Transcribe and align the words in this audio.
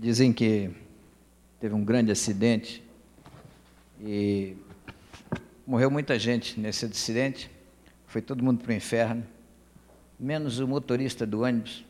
Dizem 0.00 0.32
que 0.32 0.70
teve 1.58 1.74
um 1.74 1.84
grande 1.84 2.12
acidente 2.12 2.84
e 4.00 4.56
morreu 5.66 5.90
muita 5.90 6.16
gente 6.16 6.60
nesse 6.60 6.86
acidente. 6.86 7.50
Foi 8.06 8.22
todo 8.22 8.40
mundo 8.44 8.62
para 8.62 8.70
o 8.70 8.74
inferno, 8.74 9.26
menos 10.16 10.60
o 10.60 10.68
motorista 10.68 11.26
do 11.26 11.42
ônibus 11.42 11.84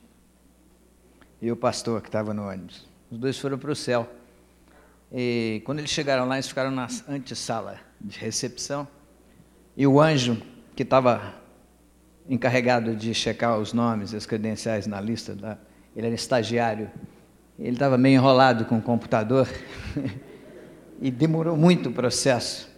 e 1.43 1.53
o 1.53 1.57
pastor 1.57 2.01
que 2.01 2.09
estava 2.09 2.33
no 2.33 2.49
ônibus. 2.49 2.89
Os 3.11 3.19
dois 3.19 3.39
foram 3.39 3.59
para 3.59 3.71
o 3.71 3.77
céu. 3.77 4.11
E 5.13 5.61
quando 5.67 5.81
eles 5.81 5.91
chegaram 5.91 6.27
lá, 6.27 6.37
eles 6.37 6.49
ficaram 6.49 6.71
na 6.71 6.89
antessala 7.07 7.79
de 8.01 8.19
recepção. 8.19 8.89
E 9.77 9.87
o 9.87 10.01
anjo 10.01 10.41
que 10.75 10.83
estava 10.83 11.35
encarregado 12.27 12.97
de 12.97 13.13
checar 13.13 13.59
os 13.59 13.75
nomes, 13.75 14.15
as 14.15 14.25
credenciais 14.25 14.87
na 14.87 14.99
lista, 14.99 15.37
ele 15.95 16.07
era 16.07 16.15
estagiário 16.15 16.91
ele 17.59 17.75
estava 17.75 17.99
meio 17.99 18.15
enrolado 18.15 18.65
com 18.65 18.79
o 18.79 18.83
computador 18.83 19.49
e 21.01 21.11
demorou 21.11 21.57
muito 21.57 21.89
o 21.89 21.93
processo, 21.93 22.71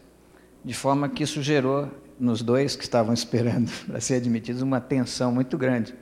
de 0.65 0.73
forma 0.73 1.09
que 1.09 1.23
isso 1.23 1.43
gerou 1.43 1.91
nos 2.19 2.43
dois 2.43 2.77
que 2.77 2.83
estavam 2.83 3.13
esperando 3.13 3.71
para 3.87 4.01
ser 4.01 4.15
admitidos 4.15 4.63
uma 4.63 4.81
tensão 4.81 5.33
muito 5.33 5.59
grande. 5.59 5.95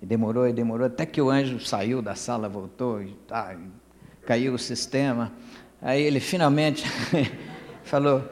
E 0.00 0.06
demorou 0.06 0.46
e 0.46 0.52
demorou 0.52 0.86
até 0.86 1.04
que 1.04 1.20
o 1.20 1.28
anjo 1.28 1.58
saiu 1.60 2.00
da 2.00 2.14
sala, 2.14 2.48
voltou 2.48 3.02
e, 3.02 3.14
tá, 3.26 3.56
caiu 4.24 4.54
o 4.54 4.58
sistema. 4.58 5.32
Aí 5.82 6.02
ele 6.02 6.20
finalmente 6.20 6.84
falou: 7.82 8.22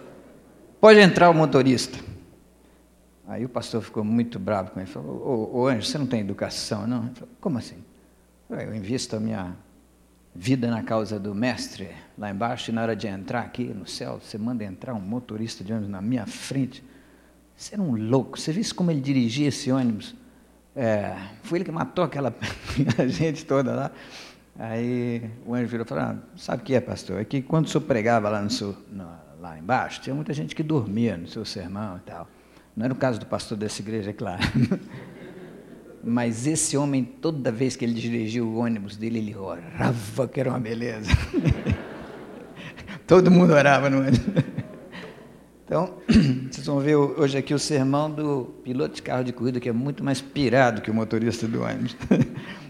Pode 0.81 1.01
entrar 1.01 1.29
o 1.29 1.35
motorista. 1.35 1.99
Aí 3.27 3.45
o 3.45 3.49
pastor 3.49 3.83
ficou 3.83 4.05
muito 4.05 4.39
bravo 4.39 4.71
com 4.71 4.79
ele. 4.79 4.89
Falou: 4.89 5.51
ô 5.53 5.67
anjo, 5.67 5.89
você 5.89 5.99
não 5.99 6.07
tem 6.07 6.21
educação, 6.21 6.87
não? 6.87 7.07
Ele 7.07 7.15
falou: 7.15 7.35
Como 7.41 7.59
assim? 7.59 7.83
Eu 8.49 8.73
invisto 8.73 9.17
a 9.17 9.21
minha 9.21 9.57
vida 10.39 10.71
na 10.71 10.83
causa 10.83 11.19
do 11.19 11.35
mestre 11.35 11.89
lá 12.17 12.31
embaixo, 12.31 12.71
e 12.71 12.75
na 12.75 12.83
hora 12.83 12.95
de 12.95 13.07
entrar 13.07 13.41
aqui 13.41 13.65
no 13.65 13.87
céu, 13.87 14.21
você 14.23 14.37
manda 14.37 14.63
entrar 14.63 14.95
um 14.95 15.01
motorista 15.01 15.65
de 15.65 15.73
ônibus 15.73 15.91
na 15.91 16.03
minha 16.03 16.27
frente. 16.27 16.85
Você 17.57 17.75
era 17.75 17.83
um 17.83 17.97
louco. 17.97 18.39
Você 18.39 18.53
viu 18.53 18.63
como 18.75 18.91
ele 18.91 19.01
dirigia 19.01 19.49
esse 19.49 19.73
ônibus? 19.73 20.15
É, 20.75 21.17
foi 21.43 21.59
ele 21.59 21.65
que 21.65 21.73
matou 21.73 22.05
aquela 22.05 22.35
gente 23.09 23.47
toda 23.47 23.75
lá. 23.75 23.91
Aí 24.59 25.31
o 25.47 25.55
anjo 25.55 25.69
virou 25.69 25.87
e 25.87 25.89
falou: 25.89 26.05
ah, 26.05 26.17
Sabe 26.37 26.63
o 26.63 26.67
que 26.67 26.75
é, 26.75 26.81
pastor? 26.81 27.21
É 27.21 27.25
que 27.25 27.41
quando 27.41 27.67
o 27.67 27.69
senhor 27.69 27.85
pregava 27.85 28.29
lá, 28.29 28.43
no 28.43 28.51
seu, 28.51 28.77
no, 28.93 29.09
lá 29.41 29.59
embaixo, 29.59 30.03
tinha 30.03 30.15
muita 30.15 30.35
gente 30.35 30.55
que 30.55 30.63
dormia 30.63 31.17
no 31.17 31.27
seu 31.27 31.45
sermão 31.45 31.97
e 31.97 32.01
tal. 32.01 32.29
Não 32.77 32.85
era 32.85 32.93
o 32.93 32.97
caso 32.97 33.19
do 33.19 33.25
pastor 33.25 33.57
dessa 33.57 33.81
igreja, 33.81 34.11
é 34.11 34.13
claro. 34.13 34.43
Mas 36.09 36.47
esse 36.47 36.77
homem, 36.77 37.03
toda 37.03 37.51
vez 37.51 37.75
que 37.75 37.85
ele 37.85 37.93
dirigia 37.93 38.45
o 38.45 38.59
ônibus 38.59 38.97
dele, 38.97 39.19
ele 39.19 39.35
orava, 39.35 40.29
que 40.29 40.39
era 40.39 40.51
uma 40.51 40.61
beleza. 40.61 41.11
Todo 43.05 43.29
mundo 43.29 43.53
orava 43.53 43.91
no 43.91 43.99
ônibus. 43.99 44.21
Então, 45.65 45.99
vocês 46.49 46.65
vão 46.65 46.79
ver 46.79 46.95
hoje 46.95 47.37
aqui 47.37 47.53
o 47.53 47.59
sermão 47.59 48.09
do 48.09 48.55
piloto 48.63 48.95
de 48.95 49.03
carro 49.03 49.25
de 49.25 49.33
corrida, 49.33 49.59
que 49.59 49.69
é 49.69 49.73
muito 49.73 50.05
mais 50.05 50.21
pirado 50.21 50.81
que 50.81 50.93
o 50.93 50.95
motorista 50.95 51.49
do 51.49 51.63
ônibus. 51.63 51.97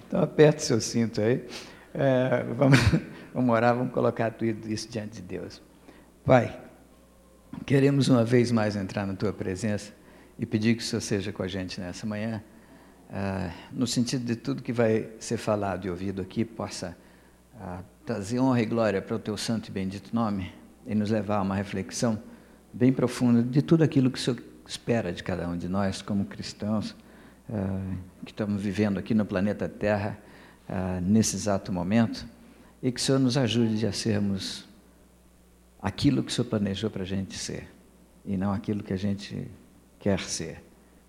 Então, 0.08 0.22
aperte 0.22 0.62
seu 0.62 0.80
cinto 0.80 1.20
aí. 1.20 1.44
É, 1.92 2.44
vamos, 2.56 2.78
vamos 3.34 3.52
orar, 3.52 3.74
vamos 3.74 3.92
colocar 3.92 4.30
tudo 4.30 4.70
isso 4.70 4.88
diante 4.88 5.20
de 5.20 5.22
Deus. 5.22 5.60
Pai, 6.24 6.56
queremos 7.66 8.08
uma 8.08 8.24
vez 8.24 8.52
mais 8.52 8.76
entrar 8.76 9.04
na 9.04 9.14
Tua 9.14 9.32
presença 9.32 9.92
e 10.38 10.46
pedir 10.46 10.76
que 10.76 10.82
o 10.84 10.86
Senhor 10.86 11.00
seja 11.00 11.32
com 11.32 11.42
a 11.42 11.48
gente 11.48 11.80
nessa 11.80 12.06
manhã 12.06 12.40
ah, 13.10 13.50
no 13.72 13.86
sentido 13.86 14.24
de 14.24 14.36
tudo 14.36 14.62
que 14.62 14.72
vai 14.72 15.08
ser 15.18 15.36
falado 15.36 15.86
e 15.86 15.90
ouvido 15.90 16.20
aqui, 16.20 16.44
possa 16.44 16.96
ah, 17.60 17.80
trazer 18.04 18.40
honra 18.40 18.62
e 18.62 18.66
glória 18.66 19.00
para 19.00 19.16
o 19.16 19.18
teu 19.18 19.36
santo 19.36 19.68
e 19.68 19.70
bendito 19.70 20.14
nome 20.14 20.52
e 20.86 20.94
nos 20.94 21.10
levar 21.10 21.38
a 21.38 21.42
uma 21.42 21.54
reflexão 21.54 22.20
bem 22.72 22.92
profunda 22.92 23.42
de 23.42 23.62
tudo 23.62 23.84
aquilo 23.84 24.10
que 24.10 24.18
o 24.18 24.20
Senhor 24.20 24.42
espera 24.66 25.12
de 25.12 25.22
cada 25.22 25.48
um 25.48 25.56
de 25.56 25.68
nós 25.68 26.02
como 26.02 26.24
cristãos 26.24 26.94
ah, 27.48 27.94
que 28.24 28.32
estamos 28.32 28.60
vivendo 28.60 28.98
aqui 28.98 29.14
no 29.14 29.24
planeta 29.24 29.68
Terra 29.68 30.18
nesse 31.00 31.36
exato 31.36 31.72
momento 31.72 32.26
e 32.82 32.90
que 32.90 32.98
o 32.98 33.02
Senhor 33.02 33.20
nos 33.20 33.36
ajude 33.36 33.86
a 33.86 33.92
sermos 33.92 34.66
aquilo 35.80 36.24
que 36.24 36.32
o 36.32 36.34
Senhor 36.34 36.48
planejou 36.48 36.90
para 36.90 37.04
a 37.04 37.06
gente 37.06 37.38
ser 37.38 37.68
e 38.24 38.36
não 38.36 38.52
aquilo 38.52 38.82
que 38.82 38.92
a 38.92 38.96
gente 38.96 39.48
quer 40.00 40.18
ser. 40.18 40.65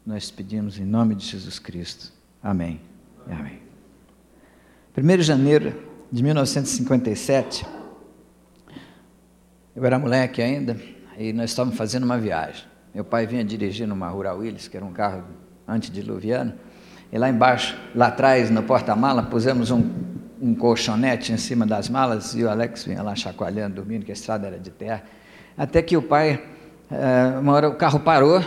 Nós 0.08 0.32
pedimos 0.32 0.80
em 0.80 0.86
nome 0.86 1.16
de 1.16 1.26
Jesus 1.26 1.60
Cristo. 1.60 2.14
Amém. 2.42 2.80
Amém. 3.30 3.60
1 4.98 5.18
de 5.18 5.22
janeiro 5.22 5.84
de 6.10 6.24
1957, 6.24 7.66
eu 9.76 9.84
era 9.86 10.00
moleque 10.00 10.42
ainda, 10.42 10.78
e 11.18 11.34
nós 11.34 11.50
estávamos 11.50 11.78
fazendo 11.78 12.06
uma 12.06 12.18
viagem. 12.18 12.64
Meu 12.96 13.04
pai 13.04 13.28
vinha 13.28 13.44
dirigindo 13.44 13.94
uma 13.94 14.08
Rural 14.08 14.38
Willis, 14.38 14.70
que 14.70 14.78
era 14.78 14.86
um 14.86 14.94
carro 14.94 15.26
antediluviano, 15.68 16.54
e 17.12 17.18
lá 17.18 17.28
embaixo, 17.30 17.78
lá 17.94 18.08
atrás, 18.08 18.50
no 18.50 18.64
porta-mala, 18.64 19.24
pusemos 19.24 19.72
um, 19.72 19.92
um 20.42 20.56
colchonete 20.56 21.34
em 21.34 21.38
cima 21.38 21.66
das 21.66 21.90
malas, 21.90 22.34
e 22.34 22.46
o 22.46 22.50
Alex 22.50 22.86
vinha 22.86 23.04
lá 23.04 23.14
chacoalhando, 23.14 23.76
dormindo, 23.76 24.06
que 24.06 24.12
a 24.12 24.14
estrada 24.14 24.48
era 24.48 24.58
de 24.58 24.72
terra. 24.72 25.04
Até 25.58 25.82
que 25.82 25.98
o 25.98 26.02
pai, 26.02 26.42
eh, 26.90 27.40
uma 27.42 27.52
hora 27.52 27.68
o 27.68 27.76
carro 27.76 28.00
parou, 28.00 28.42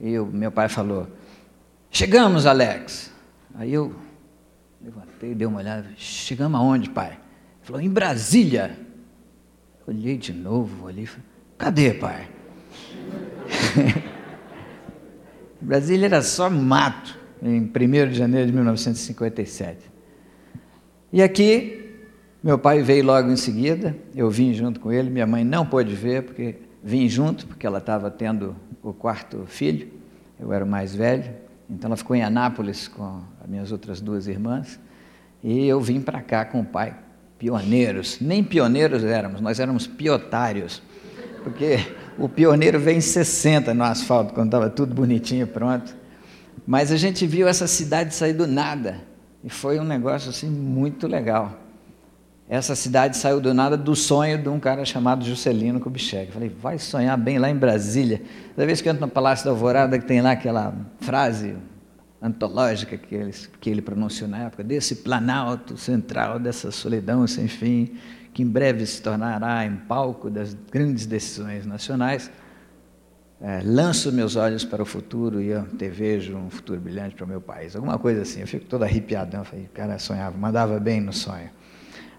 e 0.00 0.18
o 0.18 0.26
meu 0.26 0.50
pai 0.50 0.68
falou: 0.68 1.08
Chegamos, 1.90 2.46
Alex. 2.46 3.12
Aí 3.54 3.72
eu 3.72 3.94
levantei, 4.82 5.34
dei 5.34 5.46
uma 5.46 5.58
olhada: 5.58 5.86
Chegamos 5.96 6.58
aonde, 6.60 6.90
pai? 6.90 7.12
Ele 7.12 7.18
falou: 7.62 7.80
Em 7.80 7.90
Brasília. 7.90 8.78
Olhei 9.86 10.18
de 10.18 10.32
novo, 10.32 10.86
olhei 10.86 11.06
falei: 11.06 11.24
Cadê, 11.56 11.94
pai? 11.94 12.28
Brasília 15.60 16.06
era 16.06 16.22
só 16.22 16.48
mato, 16.48 17.18
em 17.42 17.62
1 17.62 18.10
de 18.10 18.14
janeiro 18.14 18.46
de 18.46 18.52
1957. 18.52 19.90
E 21.12 21.22
aqui, 21.22 21.96
meu 22.42 22.58
pai 22.58 22.82
veio 22.82 23.04
logo 23.04 23.30
em 23.30 23.36
seguida, 23.36 23.96
eu 24.14 24.30
vim 24.30 24.52
junto 24.52 24.78
com 24.78 24.92
ele, 24.92 25.10
minha 25.10 25.26
mãe 25.26 25.42
não 25.42 25.66
pôde 25.66 25.94
ver, 25.94 26.22
porque 26.22 26.56
vim 26.82 27.08
junto, 27.08 27.46
porque 27.46 27.66
ela 27.66 27.78
estava 27.78 28.10
tendo 28.10 28.54
o 28.82 28.92
quarto 28.92 29.44
filho, 29.46 29.88
eu 30.38 30.52
era 30.52 30.64
o 30.64 30.68
mais 30.68 30.94
velho, 30.94 31.30
então 31.68 31.88
ela 31.88 31.96
ficou 31.96 32.14
em 32.14 32.22
Anápolis 32.22 32.88
com 32.88 33.20
as 33.42 33.48
minhas 33.48 33.72
outras 33.72 34.00
duas 34.00 34.26
irmãs, 34.26 34.78
e 35.42 35.66
eu 35.66 35.80
vim 35.80 36.00
para 36.00 36.20
cá 36.20 36.44
com 36.44 36.60
o 36.60 36.64
pai, 36.64 36.96
pioneiros, 37.38 38.18
nem 38.20 38.42
pioneiros 38.42 39.04
éramos, 39.04 39.40
nós 39.40 39.60
éramos 39.60 39.86
piotários, 39.86 40.82
porque 41.42 41.78
o 42.18 42.28
pioneiro 42.28 42.78
veio 42.78 42.98
em 42.98 43.00
60 43.00 43.74
no 43.74 43.84
asfalto, 43.84 44.34
quando 44.34 44.48
estava 44.48 44.70
tudo 44.70 44.94
bonitinho 44.94 45.46
pronto, 45.46 45.96
mas 46.66 46.92
a 46.92 46.96
gente 46.96 47.26
viu 47.26 47.48
essa 47.48 47.66
cidade 47.66 48.14
sair 48.14 48.32
do 48.32 48.46
nada, 48.46 49.00
e 49.42 49.50
foi 49.50 49.78
um 49.78 49.84
negócio 49.84 50.30
assim 50.30 50.50
muito 50.50 51.06
legal. 51.06 51.67
Essa 52.48 52.74
cidade 52.74 53.16
saiu 53.18 53.40
do 53.40 53.52
nada 53.52 53.76
do 53.76 53.94
sonho 53.94 54.38
de 54.38 54.48
um 54.48 54.58
cara 54.58 54.82
chamado 54.82 55.22
Juscelino 55.22 55.78
Kubitschek. 55.78 56.32
Falei, 56.32 56.48
vai 56.48 56.78
sonhar 56.78 57.18
bem 57.18 57.38
lá 57.38 57.50
em 57.50 57.54
Brasília. 57.54 58.22
Toda 58.54 58.66
vez 58.66 58.80
que 58.80 58.88
eu 58.88 58.92
entro 58.92 59.04
no 59.04 59.12
Palácio 59.12 59.44
da 59.44 59.50
Alvorada, 59.50 59.98
que 59.98 60.06
tem 60.06 60.22
lá 60.22 60.30
aquela 60.30 60.74
frase 60.98 61.56
antológica 62.22 62.96
que 62.96 63.14
ele, 63.14 63.34
que 63.60 63.68
ele 63.68 63.82
pronunciou 63.82 64.30
na 64.30 64.44
época, 64.44 64.64
desse 64.64 64.96
planalto 64.96 65.76
central, 65.76 66.38
dessa 66.38 66.70
solidão 66.70 67.26
sem 67.26 67.48
fim, 67.48 67.96
que 68.32 68.42
em 68.42 68.46
breve 68.46 68.86
se 68.86 69.02
tornará 69.02 69.66
em 69.66 69.76
palco 69.76 70.30
das 70.30 70.54
grandes 70.72 71.04
decisões 71.04 71.66
nacionais, 71.66 72.30
é, 73.40 73.60
lanço 73.62 74.10
meus 74.10 74.36
olhos 74.36 74.64
para 74.64 74.82
o 74.82 74.86
futuro 74.86 75.40
e 75.40 75.48
eu 75.48 75.64
te 75.64 75.88
vejo 75.88 76.34
um 76.34 76.50
futuro 76.50 76.80
brilhante 76.80 77.14
para 77.14 77.24
o 77.24 77.28
meu 77.28 77.40
país. 77.40 77.76
Alguma 77.76 77.98
coisa 77.98 78.22
assim, 78.22 78.40
eu 78.40 78.48
fico 78.48 78.64
todo 78.64 78.82
arrepiadão. 78.82 79.44
Falei, 79.44 79.68
cara 79.72 79.98
sonhava, 79.98 80.36
mandava 80.36 80.80
bem 80.80 81.00
no 81.00 81.12
sonho. 81.12 81.50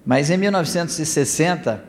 Mas 0.06 0.30
em 0.30 0.38
1960, 0.38 1.84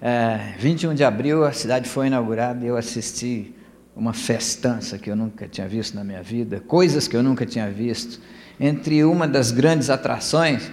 é, 0.00 0.54
21 0.58 0.94
de 0.94 1.04
abril, 1.04 1.44
a 1.44 1.52
cidade 1.52 1.88
foi 1.88 2.06
inaugurada 2.06 2.64
e 2.64 2.68
eu 2.68 2.76
assisti 2.76 3.54
uma 3.94 4.14
festança 4.14 4.98
que 4.98 5.10
eu 5.10 5.16
nunca 5.16 5.46
tinha 5.46 5.68
visto 5.68 5.94
na 5.94 6.02
minha 6.02 6.22
vida, 6.22 6.60
coisas 6.60 7.06
que 7.06 7.16
eu 7.16 7.22
nunca 7.22 7.44
tinha 7.44 7.70
visto. 7.70 8.20
Entre 8.58 9.04
uma 9.04 9.28
das 9.28 9.50
grandes 9.50 9.90
atrações, 9.90 10.70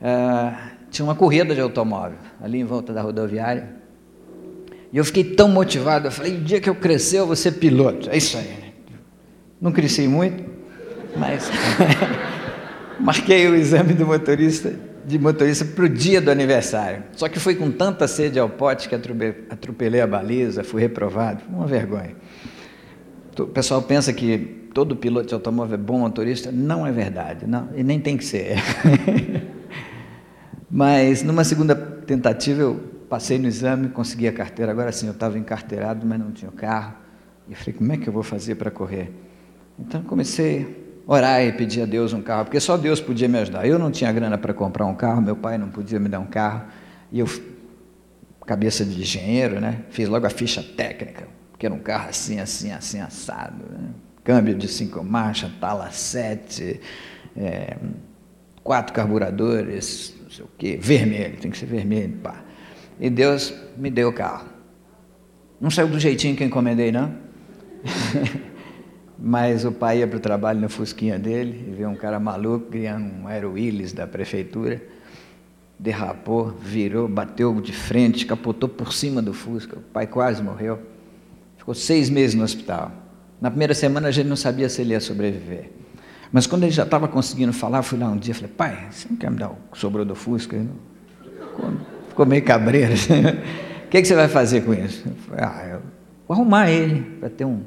é, 0.00 0.52
tinha 0.90 1.04
uma 1.04 1.14
corrida 1.14 1.54
de 1.54 1.60
automóvel 1.60 2.18
ali 2.42 2.60
em 2.60 2.64
volta 2.64 2.92
da 2.92 3.00
rodoviária. 3.00 3.80
E 4.92 4.98
eu 4.98 5.04
fiquei 5.04 5.24
tão 5.24 5.48
motivado, 5.48 6.08
eu 6.08 6.10
falei, 6.10 6.36
o 6.36 6.40
dia 6.40 6.60
que 6.60 6.68
eu 6.68 6.74
crescer 6.74 7.18
eu 7.18 7.26
vou 7.26 7.36
ser 7.36 7.52
piloto. 7.52 8.10
É 8.10 8.16
isso 8.16 8.36
aí. 8.36 8.74
Não 9.60 9.72
cresci 9.72 10.08
muito, 10.08 10.42
mas 11.16 11.50
marquei 12.98 13.46
o 13.48 13.54
exame 13.54 13.94
do 13.94 14.06
motorista 14.06 14.89
de 15.04 15.18
motorista 15.18 15.64
para 15.64 15.84
o 15.84 15.88
dia 15.88 16.20
do 16.20 16.30
aniversário. 16.30 17.04
Só 17.12 17.28
que 17.28 17.38
fui 17.38 17.54
com 17.54 17.70
tanta 17.70 18.06
sede 18.06 18.38
ao 18.38 18.48
pote 18.48 18.88
que 18.88 18.94
atropelei 18.94 20.00
a 20.00 20.06
baliza, 20.06 20.62
fui 20.64 20.80
reprovado. 20.80 21.42
Uma 21.48 21.66
vergonha. 21.66 22.14
O 23.38 23.46
pessoal 23.46 23.82
pensa 23.82 24.12
que 24.12 24.68
todo 24.74 24.96
piloto 24.96 25.28
de 25.28 25.34
automóvel 25.34 25.74
é 25.74 25.78
bom 25.78 25.98
motorista. 25.98 26.52
Não 26.52 26.86
é 26.86 26.92
verdade, 26.92 27.46
não, 27.46 27.68
e 27.74 27.82
nem 27.82 27.98
tem 27.98 28.16
que 28.16 28.24
ser. 28.24 28.56
Mas 30.70 31.22
numa 31.22 31.42
segunda 31.42 31.74
tentativa 31.74 32.60
eu 32.62 32.80
passei 33.08 33.38
no 33.38 33.48
exame, 33.48 33.88
consegui 33.88 34.28
a 34.28 34.32
carteira. 34.32 34.70
Agora 34.70 34.92
sim, 34.92 35.06
eu 35.06 35.12
estava 35.12 35.36
encarteirado, 35.36 36.06
mas 36.06 36.18
não 36.18 36.30
tinha 36.30 36.50
carro. 36.52 36.94
E 37.48 37.54
falei, 37.56 37.74
como 37.74 37.92
é 37.92 37.96
que 37.96 38.08
eu 38.08 38.12
vou 38.12 38.22
fazer 38.22 38.54
para 38.54 38.70
correr? 38.70 39.12
Então 39.76 40.00
comecei 40.02 40.89
orar 41.10 41.42
e 41.44 41.50
pedir 41.50 41.82
a 41.82 41.86
Deus 41.86 42.12
um 42.12 42.22
carro, 42.22 42.44
porque 42.44 42.60
só 42.60 42.76
Deus 42.76 43.00
podia 43.00 43.26
me 43.26 43.36
ajudar. 43.40 43.66
Eu 43.66 43.80
não 43.80 43.90
tinha 43.90 44.12
grana 44.12 44.38
para 44.38 44.54
comprar 44.54 44.86
um 44.86 44.94
carro, 44.94 45.20
meu 45.20 45.34
pai 45.34 45.58
não 45.58 45.68
podia 45.68 45.98
me 45.98 46.08
dar 46.08 46.20
um 46.20 46.26
carro. 46.26 46.62
E 47.10 47.18
eu, 47.18 47.28
cabeça 48.46 48.84
de 48.84 49.00
engenheiro, 49.00 49.60
né? 49.60 49.80
Fiz 49.90 50.08
logo 50.08 50.24
a 50.24 50.30
ficha 50.30 50.62
técnica, 50.62 51.26
porque 51.50 51.66
era 51.66 51.74
um 51.74 51.80
carro 51.80 52.10
assim, 52.10 52.38
assim, 52.38 52.70
assim, 52.70 53.00
assado. 53.00 53.64
Né? 53.72 53.88
Câmbio 54.22 54.54
de 54.54 54.68
cinco 54.68 55.02
marchas, 55.02 55.50
tala 55.60 55.90
sete, 55.90 56.80
é, 57.36 57.76
quatro 58.62 58.94
carburadores, 58.94 60.14
não 60.22 60.30
sei 60.30 60.44
o 60.44 60.48
quê, 60.56 60.78
vermelho, 60.80 61.38
tem 61.38 61.50
que 61.50 61.58
ser 61.58 61.66
vermelho, 61.66 62.18
pá. 62.22 62.36
E 63.00 63.10
Deus 63.10 63.52
me 63.76 63.90
deu 63.90 64.10
o 64.10 64.12
carro. 64.12 64.46
Não 65.60 65.70
saiu 65.70 65.88
do 65.88 65.98
jeitinho 65.98 66.36
que 66.36 66.44
eu 66.44 66.46
encomendei, 66.46 66.92
não. 66.92 67.12
Mas 69.20 69.66
o 69.66 69.72
pai 69.72 69.98
ia 69.98 70.06
para 70.06 70.16
o 70.16 70.20
trabalho 70.20 70.60
no 70.60 70.68
fusquinha 70.70 71.18
dele 71.18 71.66
e 71.68 71.74
viu 71.74 71.90
um 71.90 71.94
cara 71.94 72.18
maluco 72.18 72.70
criando 72.70 73.04
um 73.04 73.28
Aero 73.28 73.52
Willis 73.52 73.92
da 73.92 74.06
prefeitura. 74.06 74.80
Derrapou, 75.78 76.54
virou, 76.62 77.06
bateu 77.06 77.60
de 77.60 77.72
frente, 77.72 78.24
capotou 78.24 78.68
por 78.68 78.92
cima 78.92 79.20
do 79.20 79.32
Fusca. 79.34 79.78
O 79.78 79.82
pai 79.82 80.06
quase 80.06 80.42
morreu. 80.42 80.78
Ficou 81.56 81.74
seis 81.74 82.08
meses 82.08 82.34
no 82.34 82.42
hospital. 82.42 82.92
Na 83.40 83.50
primeira 83.50 83.74
semana 83.74 84.08
a 84.08 84.10
gente 84.10 84.26
não 84.26 84.36
sabia 84.36 84.68
se 84.68 84.80
ele 84.80 84.92
ia 84.92 85.00
sobreviver. 85.00 85.70
Mas 86.32 86.46
quando 86.46 86.62
ele 86.62 86.72
já 86.72 86.84
estava 86.84 87.08
conseguindo 87.08 87.52
falar, 87.52 87.82
fui 87.82 87.98
lá 87.98 88.08
um 88.08 88.16
dia 88.16 88.32
e 88.32 88.34
falei, 88.34 88.50
pai, 88.56 88.88
você 88.90 89.08
não 89.08 89.16
quer 89.16 89.30
me 89.30 89.38
dar 89.38 89.50
o 89.50 89.56
que 89.72 89.78
sobrou 89.78 90.04
do 90.04 90.14
Fusca? 90.14 90.56
Ficou, 91.22 91.72
ficou 92.08 92.26
meio 92.26 92.44
cabreiro. 92.44 92.94
o 93.84 93.88
que, 93.88 94.00
que, 94.00 94.06
você 94.06 94.14
vai 94.14 94.28
fazer 94.28 94.62
com 94.62 94.72
isso? 94.72 95.06
Eu 95.06 95.14
falei, 95.26 95.44
ah, 95.44 95.68
eu 95.72 95.82
vou 96.28 96.36
arrumar 96.36 96.70
ele 96.70 97.00
para 97.18 97.30
ter 97.30 97.44
um, 97.44 97.62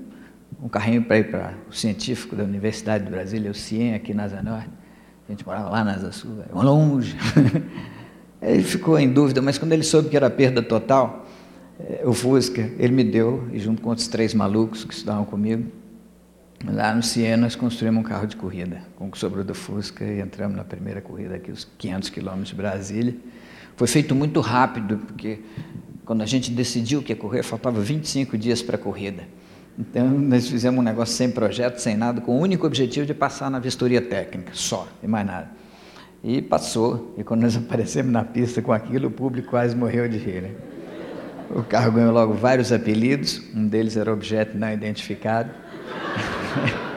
um 0.62 0.68
carrinho 0.68 1.04
para 1.04 1.18
ir 1.18 1.30
para 1.30 1.54
o 1.70 1.74
científico 1.74 2.36
da 2.36 2.44
Universidade 2.44 3.06
de 3.06 3.12
Brasília, 3.12 3.50
o 3.50 3.54
CIEM, 3.54 3.96
aqui 3.96 4.14
na 4.14 4.24
Asa 4.24 4.42
Norte. 4.42 4.70
A 5.28 5.32
gente 5.32 5.46
morava 5.46 5.70
lá 5.70 5.84
na 5.84 5.94
Asa 5.94 6.12
Sul, 6.12 6.44
longe. 6.54 7.16
ele 8.42 8.64
ficou 8.64 9.00
em 9.00 9.12
dúvida, 9.12 9.42
mas 9.42 9.58
quando 9.58 9.74
ele 9.74 9.84
soube 9.84 10.10
que 10.10 10.18
era 10.18 10.30
perda 10.30 10.62
total, 10.62 11.26
eh, 11.80 12.04
o 12.06 12.14
Fusca, 12.14 12.62
ele 12.78 12.94
me 12.94 13.04
deu, 13.04 13.48
e 13.52 13.60
junto 13.60 13.82
com 13.82 13.90
outros 13.90 14.08
três 14.08 14.34
malucos 14.34 14.84
que 14.84 14.94
estudavam 14.94 15.26
comigo, 15.26 15.72
Lá 16.66 16.96
no 16.96 17.04
Siena 17.04 17.36
nós 17.36 17.56
construímos 17.56 18.00
um 18.00 18.04
carro 18.04 18.26
de 18.26 18.38
corrida, 18.38 18.84
com 18.96 19.10
o 19.10 19.18
sobrou 19.18 19.44
do 19.44 19.54
Fusca, 19.54 20.06
e 20.06 20.22
entramos 20.22 20.56
na 20.56 20.64
primeira 20.64 21.02
corrida 21.02 21.36
aqui, 21.36 21.52
os 21.52 21.68
500 21.78 22.10
quilômetros 22.10 22.50
de 22.50 22.56
Brasília. 22.56 23.16
Foi 23.76 23.86
feito 23.86 24.16
muito 24.16 24.40
rápido, 24.40 24.98
porque 24.98 25.42
quando 26.06 26.22
a 26.22 26.26
gente 26.26 26.52
decidiu 26.52 27.04
que 27.04 27.12
ia 27.12 27.18
correr, 27.18 27.44
faltava 27.44 27.82
25 27.82 28.38
dias 28.38 28.62
para 28.62 28.78
a 28.78 28.80
corrida. 28.80 29.24
Então, 29.78 30.08
nós 30.08 30.48
fizemos 30.48 30.80
um 30.80 30.84
negócio 30.84 31.16
sem 31.16 31.32
projeto, 31.32 31.80
sem 31.80 31.98
nada, 31.98 32.22
com 32.22 32.38
o 32.38 32.40
único 32.40 32.68
objetivo 32.68 33.06
de 33.06 33.14
passar 33.14 33.50
na 33.50 33.60
vistoria 33.60 34.02
técnica, 34.02 34.52
só, 34.54 34.88
e 35.02 35.08
mais 35.08 35.26
nada. 35.26 35.50
E 36.24 36.42
passou, 36.42 37.14
e 37.18 37.24
quando 37.24 37.42
nós 37.42 37.56
aparecemos 37.58 38.12
na 38.12 38.24
pista 38.24 38.62
com 38.62 38.72
aquilo, 38.72 39.08
o 39.08 39.12
público 39.12 39.50
quase 39.50 39.76
morreu 39.76 40.08
de 40.08 40.18
rir. 40.18 40.44
Né? 40.44 40.52
O 41.50 41.64
carro 41.64 41.92
ganhou 41.92 42.14
logo 42.14 42.34
vários 42.34 42.72
apelidos, 42.72 43.42
um 43.56 43.68
deles 43.68 43.98
era 43.98 44.14
objeto 44.14 44.58
não 44.58 44.72
identificado. 44.72 45.50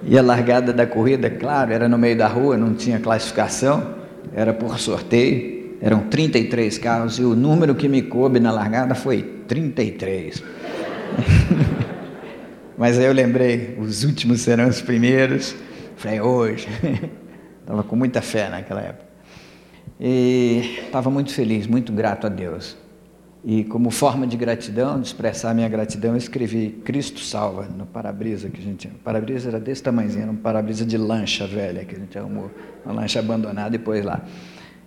E 0.00 0.16
a 0.16 0.22
largada 0.22 0.72
da 0.72 0.86
corrida, 0.86 1.28
claro, 1.28 1.72
era 1.72 1.88
no 1.88 1.98
meio 1.98 2.16
da 2.16 2.28
rua, 2.28 2.56
não 2.56 2.72
tinha 2.72 3.00
classificação, 3.00 3.96
era 4.32 4.54
por 4.54 4.78
sorteio, 4.78 5.76
eram 5.80 6.02
33 6.08 6.78
carros 6.78 7.18
e 7.18 7.24
o 7.24 7.34
número 7.34 7.74
que 7.74 7.88
me 7.88 8.02
coube 8.02 8.38
na 8.38 8.52
largada 8.52 8.94
foi 8.94 9.22
33. 9.48 10.42
Mas 12.76 12.98
aí 12.98 13.04
eu 13.04 13.12
lembrei, 13.12 13.76
os 13.78 14.04
últimos 14.04 14.40
serão 14.40 14.68
os 14.68 14.80
primeiros, 14.80 15.54
falei, 15.96 16.20
hoje. 16.20 16.68
Estava 17.60 17.82
com 17.84 17.96
muita 17.96 18.22
fé 18.22 18.48
naquela 18.48 18.80
época. 18.80 19.08
E 20.00 20.78
estava 20.84 21.10
muito 21.10 21.32
feliz, 21.32 21.66
muito 21.66 21.92
grato 21.92 22.26
a 22.26 22.30
Deus. 22.30 22.76
E 23.44 23.64
como 23.64 23.90
forma 23.90 24.26
de 24.26 24.36
gratidão, 24.36 25.00
de 25.00 25.06
expressar 25.06 25.54
minha 25.54 25.68
gratidão, 25.68 26.12
eu 26.12 26.16
escrevi 26.16 26.70
Cristo 26.84 27.20
salva 27.20 27.64
no 27.64 27.86
para-brisa 27.86 28.48
que 28.48 28.60
a 28.60 28.64
gente 28.64 28.78
tinha. 28.78 28.94
O 28.94 28.98
para-brisa 28.98 29.48
era 29.48 29.60
desse 29.60 29.82
tamanhozinho, 29.82 30.24
era 30.24 30.32
um 30.32 30.36
para-brisa 30.36 30.84
de 30.84 30.96
lancha 30.96 31.46
velha 31.46 31.84
que 31.84 31.94
a 31.94 31.98
gente 31.98 32.18
arrumou, 32.18 32.50
uma 32.84 32.94
lancha 32.94 33.18
abandonada 33.18 33.74
e 33.74 33.78
pôs 33.78 34.04
lá. 34.04 34.22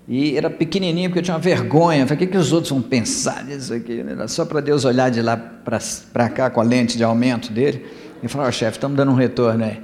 E 0.08 0.36
era 0.36 0.50
pequenininho 0.50 1.10
porque 1.10 1.20
eu 1.20 1.24
tinha 1.24 1.36
uma 1.36 1.42
vergonha. 1.42 2.06
Falei, 2.06 2.24
o 2.24 2.28
que, 2.28 2.34
que 2.34 2.38
os 2.38 2.52
outros 2.52 2.72
vão 2.72 2.82
pensar 2.82 3.46
disso 3.46 3.74
aqui? 3.74 4.00
Era 4.00 4.28
só 4.28 4.46
para 4.46 4.60
Deus 4.60 4.84
olhar 4.84 5.10
de 5.10 5.22
lá 5.22 5.38
para 5.38 6.30
cá 6.30 6.50
com 6.50 6.60
a 6.60 6.64
lente 6.64 6.98
de 6.98 7.04
aumento 7.04 7.52
dele 7.52 7.86
e 8.22 8.28
falar, 8.28 8.48
oh, 8.48 8.52
chefe, 8.52 8.78
estamos 8.78 8.98
dando 8.98 9.12
um 9.12 9.16
retorno 9.16 9.64
aí. 9.64 9.82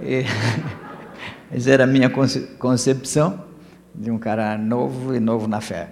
E... 0.00 0.24
Essa 1.50 1.70
era 1.70 1.84
a 1.84 1.86
minha 1.86 2.10
concepção 2.58 3.44
de 3.94 4.10
um 4.10 4.18
cara 4.18 4.58
novo 4.58 5.14
e 5.14 5.20
novo 5.20 5.46
na 5.46 5.60
fé. 5.60 5.90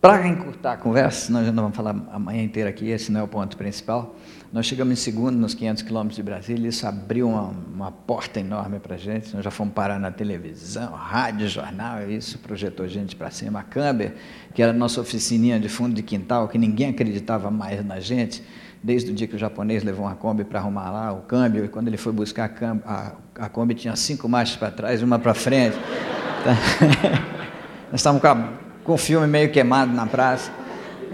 Para 0.00 0.26
encurtar 0.28 0.72
a 0.72 0.76
conversa, 0.76 1.32
nós 1.32 1.46
já 1.46 1.52
não 1.52 1.64
vamos 1.64 1.76
falar 1.76 1.94
a 2.10 2.18
manhã 2.18 2.42
inteira 2.42 2.70
aqui, 2.70 2.88
esse 2.88 3.10
não 3.12 3.20
é 3.20 3.22
o 3.22 3.28
ponto 3.28 3.56
principal. 3.56 4.14
Nós 4.52 4.66
chegamos 4.66 4.92
em 4.92 4.96
segundo, 4.96 5.36
nos 5.36 5.54
500 5.54 5.84
quilômetros 5.84 6.16
de 6.16 6.24
Brasília, 6.24 6.68
isso 6.68 6.84
abriu 6.84 7.28
uma, 7.28 7.54
uma 7.72 7.92
porta 7.92 8.40
enorme 8.40 8.80
para 8.80 8.96
a 8.96 8.98
gente. 8.98 9.32
Nós 9.32 9.44
já 9.44 9.50
fomos 9.50 9.72
parar 9.72 10.00
na 10.00 10.10
televisão, 10.10 10.92
rádio, 10.92 11.48
jornal, 11.48 12.10
isso 12.10 12.36
projetou 12.40 12.88
gente 12.88 13.14
para 13.14 13.30
cima. 13.30 13.60
A 13.60 13.62
Câmber, 13.62 14.14
que 14.52 14.60
era 14.60 14.72
a 14.72 14.74
nossa 14.74 15.00
oficininha 15.00 15.60
de 15.60 15.68
fundo 15.68 15.94
de 15.94 16.02
quintal, 16.02 16.48
que 16.48 16.58
ninguém 16.58 16.88
acreditava 16.88 17.48
mais 17.48 17.84
na 17.84 18.00
gente, 18.00 18.42
desde 18.82 19.12
o 19.12 19.14
dia 19.14 19.28
que 19.28 19.36
o 19.36 19.38
japonês 19.38 19.84
levou 19.84 20.04
uma 20.04 20.16
Kombi 20.16 20.42
para 20.42 20.58
arrumar 20.58 20.90
lá 20.90 21.12
o 21.12 21.22
câmbio, 21.22 21.64
e 21.64 21.68
quando 21.68 21.86
ele 21.86 21.96
foi 21.96 22.12
buscar 22.12 22.46
a, 22.46 22.48
Kombi, 22.48 22.82
a, 22.84 23.12
a 23.36 23.48
Kombi 23.48 23.74
tinha 23.74 23.94
cinco 23.94 24.28
marchas 24.28 24.56
para 24.56 24.72
trás 24.72 25.00
e 25.00 25.04
uma 25.04 25.20
para 25.20 25.32
frente. 25.32 25.76
Nós 27.92 28.00
estávamos 28.00 28.20
com 28.20 28.60
com 28.84 28.94
o 28.94 28.98
filme 28.98 29.26
meio 29.26 29.52
queimado 29.52 29.92
na 29.92 30.06
praça. 30.06 30.50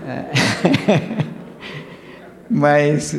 É. 0.06 1.16
Mas 2.50 3.14